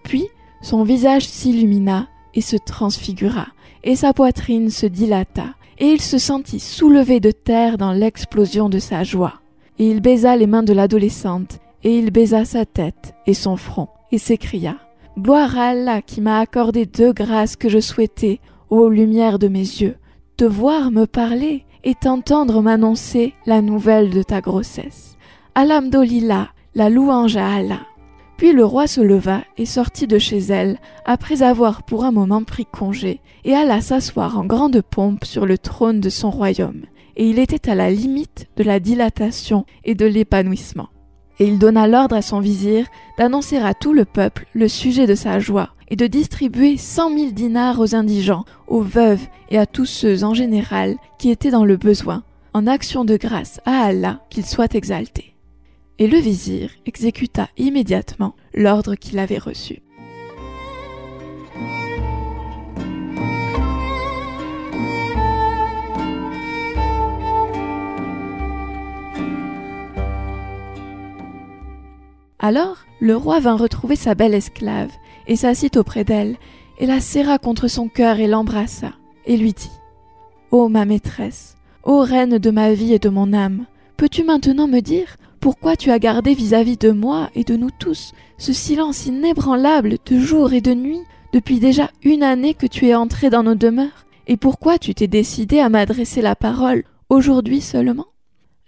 Puis 0.04 0.28
son 0.62 0.84
visage 0.84 1.26
s'illumina 1.26 2.08
et 2.34 2.40
se 2.40 2.56
transfigura, 2.56 3.48
et 3.82 3.96
sa 3.96 4.12
poitrine 4.12 4.70
se 4.70 4.86
dilata, 4.86 5.54
et 5.78 5.86
il 5.86 6.00
se 6.00 6.18
sentit 6.18 6.60
soulevé 6.60 7.18
de 7.18 7.32
terre 7.32 7.78
dans 7.78 7.92
l'explosion 7.92 8.68
de 8.68 8.78
sa 8.78 9.02
joie. 9.02 9.40
Et 9.78 9.90
il 9.90 10.00
baisa 10.00 10.36
les 10.36 10.46
mains 10.46 10.62
de 10.62 10.72
l'adolescente, 10.72 11.58
et 11.82 11.98
il 11.98 12.10
baisa 12.10 12.44
sa 12.44 12.64
tête 12.64 13.14
et 13.26 13.34
son 13.34 13.56
front, 13.56 13.88
et 14.12 14.18
s'écria 14.18 14.76
Gloire 15.18 15.58
à 15.58 15.70
Allah 15.70 16.00
qui 16.00 16.20
m'a 16.20 16.38
accordé 16.38 16.86
deux 16.86 17.12
grâces 17.12 17.56
que 17.56 17.68
je 17.68 17.80
souhaitais, 17.80 18.40
ô 18.70 18.88
lumière 18.88 19.38
de 19.38 19.48
mes 19.48 19.58
yeux, 19.58 19.96
te 20.36 20.44
voir 20.44 20.90
me 20.90 21.06
parler 21.06 21.64
et 21.84 21.94
t'entendre 21.94 22.62
m'annoncer 22.62 23.34
la 23.46 23.62
nouvelle 23.62 24.10
de 24.10 24.22
ta 24.22 24.40
grossesse. 24.40 25.16
Alhamdolillah, 25.54 26.48
la 26.74 26.88
louange 26.88 27.36
à 27.36 27.52
Allah. 27.52 27.80
Puis 28.36 28.52
le 28.52 28.64
roi 28.64 28.86
se 28.86 29.00
leva 29.00 29.42
et 29.56 29.66
sortit 29.66 30.06
de 30.06 30.18
chez 30.18 30.38
elle, 30.38 30.78
après 31.04 31.42
avoir 31.42 31.84
pour 31.84 32.04
un 32.04 32.10
moment 32.10 32.42
pris 32.42 32.66
congé, 32.66 33.20
et 33.44 33.54
alla 33.54 33.80
s'asseoir 33.80 34.38
en 34.38 34.44
grande 34.44 34.80
pompe 34.80 35.24
sur 35.24 35.46
le 35.46 35.58
trône 35.58 36.00
de 36.00 36.08
son 36.08 36.30
royaume, 36.30 36.82
et 37.16 37.28
il 37.28 37.38
était 37.38 37.70
à 37.70 37.74
la 37.74 37.90
limite 37.90 38.48
de 38.56 38.64
la 38.64 38.80
dilatation 38.80 39.64
et 39.84 39.94
de 39.94 40.06
l'épanouissement. 40.06 40.88
Et 41.38 41.46
il 41.46 41.58
donna 41.58 41.86
l'ordre 41.86 42.16
à 42.16 42.22
son 42.22 42.40
vizir 42.40 42.86
d'annoncer 43.18 43.58
à 43.58 43.74
tout 43.74 43.92
le 43.92 44.04
peuple 44.04 44.46
le 44.54 44.68
sujet 44.68 45.06
de 45.06 45.14
sa 45.14 45.38
joie, 45.38 45.70
et 45.92 45.96
de 45.96 46.06
distribuer 46.06 46.78
cent 46.78 47.10
mille 47.10 47.34
dinars 47.34 47.78
aux 47.78 47.94
indigents, 47.94 48.46
aux 48.66 48.80
veuves 48.80 49.26
et 49.50 49.58
à 49.58 49.66
tous 49.66 49.84
ceux 49.84 50.24
en 50.24 50.32
général 50.32 50.96
qui 51.18 51.28
étaient 51.28 51.50
dans 51.50 51.66
le 51.66 51.76
besoin, 51.76 52.24
en 52.54 52.66
action 52.66 53.04
de 53.04 53.18
grâce 53.18 53.60
à 53.66 53.82
Allah 53.84 54.20
qu'il 54.30 54.46
soit 54.46 54.74
exalté 54.74 55.34
et 55.98 56.06
le 56.06 56.16
vizir 56.16 56.70
exécuta 56.86 57.50
immédiatement 57.58 58.34
l'ordre 58.54 58.94
qu'il 58.94 59.18
avait 59.18 59.36
reçu. 59.36 59.82
Alors 72.38 72.78
le 72.98 73.14
roi 73.14 73.40
vint 73.40 73.56
retrouver 73.56 73.94
sa 73.94 74.14
belle 74.14 74.34
esclave, 74.34 74.90
et 75.26 75.36
s'assit 75.36 75.76
auprès 75.76 76.04
d'elle, 76.04 76.36
et 76.78 76.86
la 76.86 77.00
serra 77.00 77.38
contre 77.38 77.68
son 77.68 77.88
cœur 77.88 78.18
et 78.18 78.26
l'embrassa, 78.26 78.92
et 79.26 79.36
lui 79.36 79.52
dit 79.52 79.70
Ô 80.50 80.68
ma 80.68 80.84
maîtresse, 80.84 81.56
ô 81.84 82.00
reine 82.00 82.38
de 82.38 82.50
ma 82.50 82.72
vie 82.72 82.92
et 82.92 82.98
de 82.98 83.08
mon 83.08 83.32
âme, 83.32 83.66
peux-tu 83.96 84.24
maintenant 84.24 84.68
me 84.68 84.80
dire 84.80 85.16
pourquoi 85.40 85.74
tu 85.76 85.90
as 85.90 85.98
gardé 85.98 86.34
vis-à-vis 86.34 86.76
de 86.76 86.92
moi 86.92 87.28
et 87.34 87.42
de 87.42 87.56
nous 87.56 87.70
tous 87.76 88.12
ce 88.38 88.52
silence 88.52 89.06
inébranlable 89.06 89.96
de 90.06 90.18
jour 90.18 90.52
et 90.52 90.60
de 90.60 90.72
nuit 90.72 91.02
depuis 91.32 91.58
déjà 91.58 91.90
une 92.04 92.22
année 92.22 92.54
que 92.54 92.66
tu 92.66 92.86
es 92.86 92.94
entré 92.94 93.28
dans 93.28 93.42
nos 93.42 93.56
demeures 93.56 94.06
Et 94.28 94.36
pourquoi 94.36 94.78
tu 94.78 94.94
t'es 94.94 95.08
décidé 95.08 95.58
à 95.58 95.68
m'adresser 95.68 96.22
la 96.22 96.36
parole 96.36 96.84
aujourd'hui 97.08 97.60
seulement? 97.60 98.06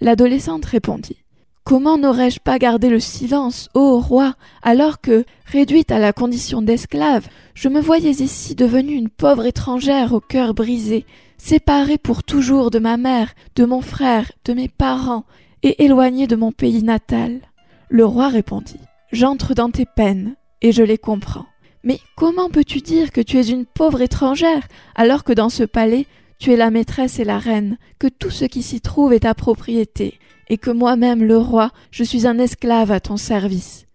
L'adolescente 0.01 0.65
répondit. 0.65 1.24
Comment 1.65 1.97
n'aurais-je 1.97 2.41
pas 2.41 2.59
gardé 2.59 2.91
le 2.91 3.01
silence, 3.01 3.71
ô 3.73 3.99
roi, 3.99 4.35
alors 4.61 5.01
que, 5.01 5.25
réduite 5.47 5.91
à 5.91 5.99
la 5.99 6.13
condition 6.13 6.61
d'esclave, 6.61 7.27
je 7.55 7.71
me 7.71 7.81
voyais 7.81 8.11
ici 8.11 8.55
devenue 8.55 8.93
une 8.93 9.09
pauvre 9.09 9.47
étrangère 9.47 10.13
au 10.13 10.21
cœur 10.21 10.53
brisé, 10.53 11.07
séparée 11.39 11.97
pour 11.97 12.23
toujours 12.23 12.71
de 12.71 12.79
ma 12.79 12.99
mère, 12.99 13.33
de 13.57 13.65
mon 13.65 13.81
frère, 13.81 14.31
de 14.45 14.53
mes 14.53 14.69
parents, 14.69 15.25
et 15.63 15.83
éloigné 15.85 16.27
de 16.27 16.37
mon 16.37 16.53
pays 16.53 16.83
natal. 16.83 17.41
Le 17.89 18.05
roi 18.05 18.29
répondit. 18.29 18.81
J'entre 19.11 19.55
dans 19.55 19.71
tes 19.71 19.87
peines, 19.87 20.37
et 20.61 20.71
je 20.71 20.83
les 20.83 20.99
comprends. 20.99 21.47
Mais 21.83 21.99
comment 22.15 22.51
peux-tu 22.51 22.81
dire 22.81 23.11
que 23.11 23.23
tu 23.23 23.39
es 23.39 23.49
une 23.49 23.65
pauvre 23.65 24.03
étrangère, 24.03 24.69
alors 24.95 25.25
que 25.25 25.33
dans 25.33 25.49
ce 25.49 25.65
palais 25.65 26.07
tu 26.45 26.53
es 26.53 26.57
la 26.57 26.71
maîtresse 26.71 27.21
et 27.21 27.25
la 27.25 27.39
reine, 27.39 27.79
que 27.99 28.07
tout 28.07 28.29
ce 28.29 28.45
qui 28.45 28.63
s'y 28.63 28.83
trouve 28.83 29.15
est 29.15 29.21
ta 29.21 29.33
propriété, 29.33 30.19
et 30.51 30.59
que 30.59 30.71
moi-même, 30.71 31.25
le 31.25 31.39
roi, 31.39 31.71
je 31.91 32.05
suis 32.05 32.27
un 32.27 32.39
esclave 32.39 32.93
à 32.93 33.01
ton 33.01 33.17
service. 33.17 33.87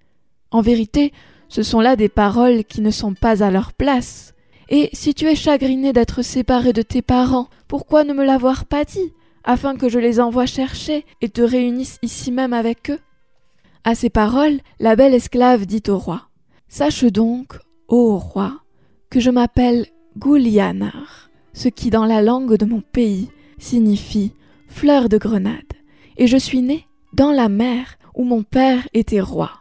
En 0.50 0.62
vérité, 0.62 1.14
ce 1.48 1.62
sont 1.62 1.80
là 1.80 1.96
des 1.96 2.10
paroles 2.10 2.64
qui 2.64 2.82
ne 2.82 2.90
sont 2.90 3.14
pas 3.14 3.44
à 3.44 3.52
leur 3.52 3.74
place. 3.74 4.34
Et 4.68 4.90
si 4.94 5.14
tu 5.14 5.28
es 5.28 5.36
chagriné 5.36 5.94
d'être 5.94 6.24
séparé 6.24 6.74
de 6.74 6.82
tes 6.82 7.04
parents, 7.04 7.50
pourquoi 7.68 8.04
ne 8.04 8.14
me 8.14 8.26
l'avoir 8.26 8.66
pas 8.66 8.84
dit 8.84 9.14
afin 9.44 9.76
que 9.76 9.88
je 9.88 10.00
les 10.00 10.20
envoie 10.20 10.48
chercher 10.48 11.06
et 11.22 11.30
te 11.30 11.44
réunisse 11.44 12.00
ici 12.02 12.32
même 12.32 12.54
avec 12.54 12.90
eux? 12.90 13.00
À 13.84 13.94
ces 13.94 14.10
paroles, 14.10 14.60
la 14.80 14.96
belle 14.96 15.14
esclave 15.14 15.68
dit 15.68 15.84
au 15.88 16.00
roi 16.00 16.30
Sache 16.68 17.04
donc, 17.04 17.60
ô 17.88 18.18
roi, 18.18 18.64
que 19.12 19.20
je 19.20 19.30
m'appelle 19.30 19.86
Goulianar, 20.18 21.29
ce 21.54 21.68
qui 21.68 21.90
dans 21.90 22.06
la 22.06 22.22
langue 22.22 22.56
de 22.58 22.66
mon 22.66 22.82
pays 22.82 23.30
signifie 23.58 24.34
fleur 24.68 25.10
de 25.10 25.18
grenade, 25.18 25.74
et 26.18 26.28
je 26.28 26.38
suis 26.38 26.62
né 26.62 26.86
dans 27.14 27.32
la 27.32 27.50
mer 27.50 27.98
où 28.16 28.24
mon 28.24 28.44
père 28.44 28.88
était 28.94 29.22
roi. 29.22 29.52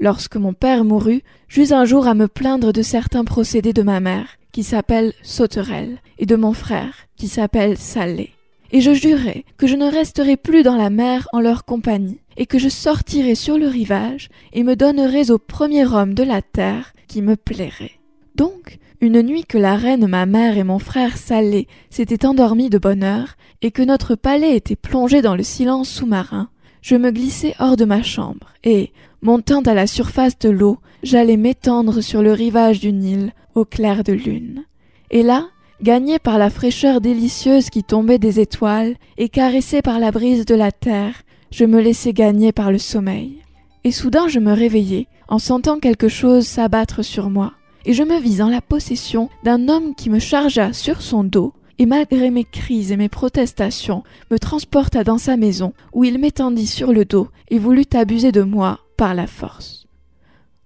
Lorsque 0.00 0.36
mon 0.36 0.52
père 0.52 0.84
mourut, 0.84 1.22
j'eus 1.48 1.72
un 1.72 1.84
jour 1.84 2.06
à 2.06 2.14
me 2.14 2.28
plaindre 2.28 2.72
de 2.72 2.82
certains 2.82 3.24
procédés 3.24 3.72
de 3.72 3.82
ma 3.82 4.00
mère, 4.00 4.36
qui 4.52 4.62
s'appelle 4.62 5.12
Sauterelle, 5.22 5.98
et 6.18 6.26
de 6.26 6.36
mon 6.36 6.52
frère, 6.52 6.94
qui 7.16 7.28
s'appelle 7.28 7.76
Salé 7.76 8.32
et 8.70 8.80
je 8.80 8.92
jurai 8.92 9.44
que 9.56 9.66
je 9.66 9.76
ne 9.76 9.90
resterai 9.90 10.36
plus 10.36 10.62
dans 10.62 10.76
la 10.76 10.90
mer 10.90 11.28
en 11.32 11.40
leur 11.40 11.64
compagnie, 11.64 12.20
et 12.36 12.46
que 12.46 12.58
je 12.58 12.68
sortirai 12.68 13.34
sur 13.34 13.58
le 13.58 13.66
rivage 13.66 14.28
et 14.52 14.62
me 14.62 14.76
donnerais 14.76 15.30
au 15.30 15.38
premier 15.38 15.86
homme 15.86 16.14
de 16.14 16.22
la 16.22 16.42
terre 16.42 16.92
qui 17.08 17.22
me 17.22 17.36
plairait. 17.36 17.98
Donc, 18.34 18.78
une 19.00 19.22
nuit 19.22 19.44
que 19.44 19.58
la 19.58 19.76
reine 19.76 20.06
ma 20.06 20.26
mère 20.26 20.58
et 20.58 20.64
mon 20.64 20.78
frère 20.78 21.16
Salé 21.16 21.68
s'étaient 21.90 22.26
endormis 22.26 22.70
de 22.70 22.78
bonne 22.78 23.04
heure, 23.04 23.36
et 23.62 23.70
que 23.70 23.82
notre 23.82 24.14
palais 24.14 24.56
était 24.56 24.76
plongé 24.76 25.22
dans 25.22 25.36
le 25.36 25.42
silence 25.42 25.88
sous-marin, 25.88 26.48
je 26.82 26.96
me 26.96 27.10
glissai 27.10 27.54
hors 27.58 27.76
de 27.76 27.84
ma 27.84 28.02
chambre, 28.02 28.52
et, 28.64 28.92
montant 29.22 29.62
à 29.62 29.74
la 29.74 29.86
surface 29.86 30.38
de 30.38 30.48
l'eau, 30.48 30.78
j'allais 31.02 31.36
m'étendre 31.36 32.00
sur 32.00 32.22
le 32.22 32.32
rivage 32.32 32.80
du 32.80 32.92
Nil, 32.92 33.32
au 33.54 33.64
clair 33.64 34.04
de 34.04 34.12
lune. 34.12 34.64
Et 35.10 35.22
là, 35.22 35.46
gagné 35.82 36.18
par 36.18 36.38
la 36.38 36.50
fraîcheur 36.50 37.00
délicieuse 37.00 37.70
qui 37.70 37.84
tombait 37.84 38.18
des 38.18 38.40
étoiles, 38.40 38.96
et 39.16 39.28
caressé 39.28 39.82
par 39.82 39.98
la 40.00 40.10
brise 40.10 40.44
de 40.44 40.54
la 40.54 40.72
terre, 40.72 41.22
je 41.50 41.64
me 41.64 41.80
laissai 41.80 42.12
gagner 42.12 42.52
par 42.52 42.72
le 42.72 42.78
sommeil. 42.78 43.38
Et 43.84 43.92
soudain 43.92 44.28
je 44.28 44.40
me 44.40 44.52
réveillai, 44.52 45.06
en 45.28 45.38
sentant 45.38 45.78
quelque 45.78 46.08
chose 46.08 46.46
s'abattre 46.46 47.04
sur 47.04 47.30
moi, 47.30 47.52
et 47.88 47.94
je 47.94 48.02
me 48.02 48.20
vis 48.20 48.42
en 48.42 48.50
la 48.50 48.60
possession 48.60 49.30
d'un 49.44 49.70
homme 49.70 49.94
qui 49.94 50.10
me 50.10 50.18
chargea 50.18 50.74
sur 50.74 51.00
son 51.00 51.24
dos, 51.24 51.54
et 51.78 51.86
malgré 51.86 52.30
mes 52.30 52.44
cris 52.44 52.92
et 52.92 52.98
mes 52.98 53.08
protestations, 53.08 54.04
me 54.30 54.38
transporta 54.38 55.04
dans 55.04 55.16
sa 55.16 55.38
maison, 55.38 55.72
où 55.94 56.04
il 56.04 56.18
m'étendit 56.18 56.66
sur 56.66 56.92
le 56.92 57.06
dos 57.06 57.28
et 57.48 57.58
voulut 57.58 57.86
abuser 57.94 58.30
de 58.30 58.42
moi 58.42 58.80
par 58.98 59.14
la 59.14 59.26
force. 59.26 59.86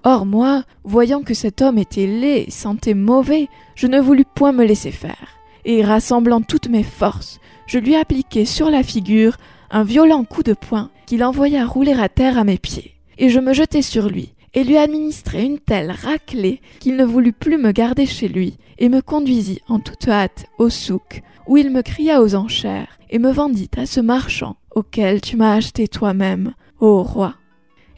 Or 0.02 0.26
moi, 0.26 0.64
voyant 0.82 1.22
que 1.22 1.32
cet 1.32 1.62
homme 1.62 1.78
était 1.78 2.08
laid 2.08 2.48
et 2.48 2.50
sentait 2.50 2.94
mauvais, 2.94 3.46
je 3.76 3.86
ne 3.86 4.00
voulus 4.00 4.24
point 4.24 4.50
me 4.50 4.64
laisser 4.64 4.90
faire, 4.90 5.28
et 5.64 5.84
rassemblant 5.84 6.40
toutes 6.40 6.68
mes 6.68 6.82
forces, 6.82 7.38
je 7.68 7.78
lui 7.78 7.94
appliquai 7.94 8.44
sur 8.46 8.68
la 8.68 8.82
figure 8.82 9.36
un 9.70 9.84
violent 9.84 10.24
coup 10.24 10.42
de 10.42 10.54
poing 10.54 10.90
qui 11.06 11.18
l'envoya 11.18 11.66
rouler 11.66 11.92
à 11.92 12.08
terre 12.08 12.36
à 12.36 12.42
mes 12.42 12.58
pieds, 12.58 12.96
et 13.16 13.28
je 13.28 13.38
me 13.38 13.52
jetai 13.52 13.80
sur 13.80 14.08
lui, 14.08 14.34
et 14.54 14.64
lui 14.64 14.76
administrai 14.76 15.44
une 15.44 15.58
telle 15.58 15.90
raclée 15.90 16.60
qu'il 16.80 16.96
ne 16.96 17.04
voulut 17.04 17.32
plus 17.32 17.58
me 17.58 17.72
garder 17.72 18.06
chez 18.06 18.28
lui, 18.28 18.58
et 18.78 18.88
me 18.88 19.00
conduisit 19.00 19.60
en 19.68 19.78
toute 19.78 20.08
hâte 20.08 20.46
au 20.58 20.68
souk, 20.68 21.22
où 21.46 21.56
il 21.56 21.70
me 21.70 21.82
cria 21.82 22.22
aux 22.22 22.34
enchères, 22.34 22.98
et 23.10 23.18
me 23.18 23.30
vendit 23.30 23.70
à 23.76 23.86
ce 23.86 24.00
marchand 24.00 24.56
auquel 24.74 25.20
tu 25.20 25.36
m'as 25.36 25.54
acheté 25.54 25.88
toi-même, 25.88 26.54
ô 26.80 27.02
roi. 27.02 27.34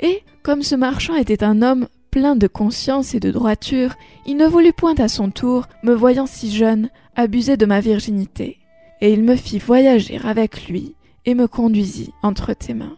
Et, 0.01 0.23
comme 0.43 0.63
ce 0.63 0.75
marchand 0.75 1.15
était 1.15 1.45
un 1.45 1.63
homme 1.63 1.89
plein 2.11 2.37
de 2.37 2.47
conscience 2.47 3.15
et 3.15 3.21
de 3.21 3.31
droiture, 3.31 3.95
il 4.27 4.37
ne 4.37 4.47
voulut 4.47 4.73
point 4.73 4.95
à 4.97 5.09
son 5.09 5.31
tour, 5.31 5.67
me 5.83 5.95
voyant 5.95 6.27
si 6.27 6.55
jeune, 6.55 6.91
abuser 7.17 7.57
de 7.57 7.67
ma 7.67 7.81
virginité. 7.81 8.59
Et 9.01 9.13
il 9.13 9.25
me 9.25 9.37
fit 9.37 9.59
voyager 9.59 10.21
avec 10.23 10.69
lui, 10.69 10.95
et 11.27 11.35
me 11.35 11.49
conduisit 11.49 12.13
entre 12.23 12.53
tes 12.53 12.75
mains. 12.75 12.97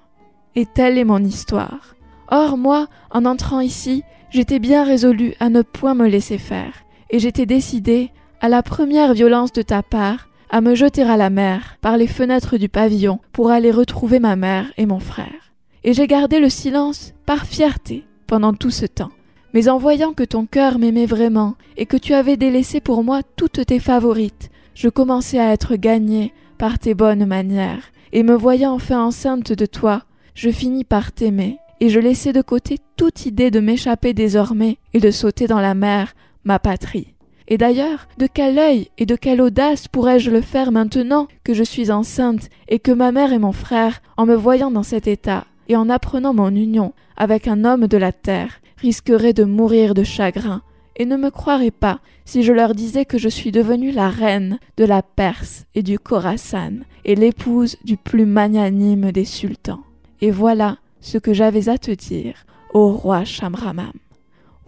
Et 0.55 0.67
telle 0.67 0.99
est 0.99 1.05
mon 1.05 1.23
histoire. 1.23 1.96
Or 2.29 2.57
moi, 2.57 2.89
en 3.11 3.25
entrant 3.25 3.61
ici, 3.61 4.03
j'étais 4.31 4.59
bien 4.59 4.85
résolu 4.85 5.35
à 5.41 5.49
ne 5.49 5.63
point 5.63 5.95
me 5.95 6.07
laisser 6.07 6.39
faire, 6.39 6.85
et 7.11 7.19
j'étais 7.19 7.47
décidé, 7.47 8.11
à 8.41 8.49
la 8.49 8.63
première 8.63 9.15
violence 9.15 9.53
de 9.53 9.63
ta 9.63 9.83
part, 9.83 10.29
à 10.51 10.61
me 10.61 10.75
jeter 10.75 11.03
à 11.03 11.17
la 11.17 11.31
mer 11.31 11.77
par 11.81 11.97
les 11.97 12.07
fenêtres 12.07 12.57
du 12.57 12.69
pavillon 12.69 13.21
pour 13.33 13.51
aller 13.51 13.71
retrouver 13.71 14.21
ma 14.21 14.37
mère 14.37 14.67
et 14.77 14.87
mon 14.87 15.01
frère. 15.01 15.53
Et 15.85 15.93
j'ai 15.93 16.07
gardé 16.07 16.39
le 16.39 16.49
silence 16.49 17.15
par 17.27 17.47
fierté 17.47 18.05
pendant 18.27 18.53
tout 18.53 18.71
ce 18.71 18.87
temps. 18.87 19.11
Mais 19.55 19.69
en 19.69 19.79
voyant 19.79 20.13
que 20.13 20.25
ton 20.25 20.47
cœur 20.47 20.79
m'aimait 20.79 21.07
vraiment 21.07 21.55
et 21.77 21.87
que 21.87 21.97
tu 21.97 22.13
avais 22.13 22.37
délaissé 22.37 22.81
pour 22.81 23.03
moi 23.03 23.23
toutes 23.37 23.65
tes 23.67 23.79
favorites, 23.79 24.51
je 24.75 24.89
commençais 24.89 25.39
à 25.39 25.53
être 25.53 25.77
gagné 25.77 26.33
par 26.59 26.79
tes 26.79 26.95
bonnes 26.95 27.27
manières, 27.27 27.91
et 28.13 28.23
me 28.23 28.35
voyant 28.35 28.73
enfin 28.73 29.03
enceinte 29.03 29.53
de 29.53 29.67
toi, 29.67 30.03
je 30.35 30.51
finis 30.51 30.85
par 30.85 31.13
t'aimer 31.13 31.59
et 31.81 31.89
je 31.89 32.01
laissai 32.01 32.33
de 32.33 32.43
côté 32.43 32.79
toute 32.97 33.27
idée 33.27 33.51
de 33.51 33.61
m'échapper 33.61 34.15
désormais 34.15 34.79
et 34.95 35.01
de 35.01 35.11
sauter 35.11 35.47
dans 35.47 35.61
la 35.61 35.75
mer, 35.75 36.15
ma 36.45 36.59
patrie. 36.59 37.15
Et 37.49 37.59
d'ailleurs, 37.59 38.09
de 38.19 38.27
quel 38.27 38.59
œil 38.59 38.89
et 38.99 39.07
de 39.07 39.15
quelle 39.15 39.41
audace 39.41 39.87
pourrais-je 39.87 40.31
le 40.31 40.41
faire 40.41 40.73
maintenant 40.73 41.29
que 41.45 41.55
je 41.55 41.63
suis 41.63 41.91
enceinte 41.91 42.49
et 42.69 42.79
que 42.79 42.91
ma 42.91 43.13
mère 43.13 43.33
et 43.33 43.39
mon 43.39 43.53
frère, 43.53 44.03
en 44.17 44.27
me 44.27 44.35
voyant 44.35 44.71
dans 44.71 44.83
cet 44.83 45.07
état 45.07 45.45
et 45.69 45.77
en 45.77 45.89
apprenant 45.89 46.35
mon 46.35 46.51
union 46.51 46.93
avec 47.17 47.47
un 47.47 47.65
homme 47.65 47.87
de 47.87 47.97
la 47.97 48.13
terre, 48.13 48.61
risqueraient 48.79 49.33
de 49.33 49.45
mourir 49.45 49.95
de 49.95 50.03
chagrin 50.03 50.63
et 50.97 51.07
ne 51.07 51.17
me 51.17 51.31
croiraient 51.31 51.71
pas 51.71 52.01
si 52.25 52.43
je 52.43 52.53
leur 52.53 52.75
disais 52.75 53.05
que 53.05 53.19
je 53.19 53.29
suis 53.29 53.53
devenue 53.53 53.93
la 53.93 54.09
reine 54.09 54.59
de 54.77 54.85
la 54.85 55.03
Perse 55.03 55.67
et 55.75 55.83
du 55.83 55.99
Khorasan 55.99 56.81
et 57.05 57.15
l'épouse 57.15 57.77
du 57.85 57.97
plus 57.97 58.27
magnanime 58.27 59.13
des 59.13 59.25
sultans. 59.25 59.83
Et 60.21 60.31
voilà 60.31 60.79
ce 61.01 61.19
que 61.19 61.33
j'avais 61.33 61.69
à 61.69 61.79
te 61.79 61.91
dire, 61.91 62.45
ô 62.73 62.93
roi 62.93 63.25
Shamramam. 63.25 63.93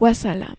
Wassalam. 0.01 0.55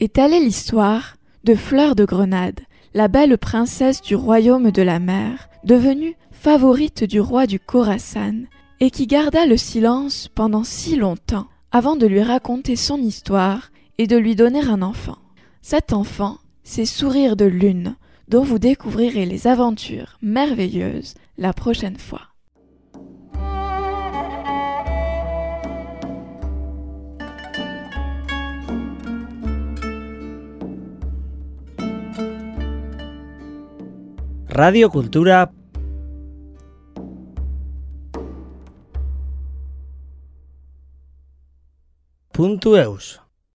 Et 0.00 0.08
telle 0.08 0.32
est 0.32 0.40
l'histoire 0.40 1.16
de 1.44 1.54
Fleur 1.54 1.96
de 1.96 2.04
Grenade, 2.04 2.60
la 2.94 3.08
belle 3.08 3.36
princesse 3.38 4.00
du 4.00 4.14
royaume 4.14 4.70
de 4.70 4.82
la 4.82 5.00
mer, 5.00 5.48
devenue 5.64 6.14
favorite 6.30 7.04
du 7.04 7.20
roi 7.20 7.46
du 7.46 7.58
Khorasan, 7.58 8.44
et 8.80 8.90
qui 8.90 9.06
garda 9.06 9.46
le 9.46 9.56
silence 9.56 10.28
pendant 10.34 10.64
si 10.64 10.96
longtemps 10.96 11.48
avant 11.72 11.96
de 11.96 12.06
lui 12.06 12.22
raconter 12.22 12.76
son 12.76 12.98
histoire 12.98 13.70
et 13.98 14.06
de 14.06 14.16
lui 14.16 14.36
donner 14.36 14.60
un 14.60 14.82
enfant. 14.82 15.18
Cet 15.70 15.92
enfant, 15.92 16.38
c'est 16.62 16.86
Sourire 16.86 17.36
de 17.36 17.44
Lune, 17.44 17.96
dont 18.26 18.42
vous 18.42 18.58
découvrirez 18.58 19.26
les 19.26 19.46
aventures 19.46 20.16
merveilleuses 20.22 21.12
la 21.36 21.52
prochaine 21.52 21.98
fois. 21.98 22.22
Radio 34.48 34.88
Cultura 34.88 35.50
punto. 42.32 42.74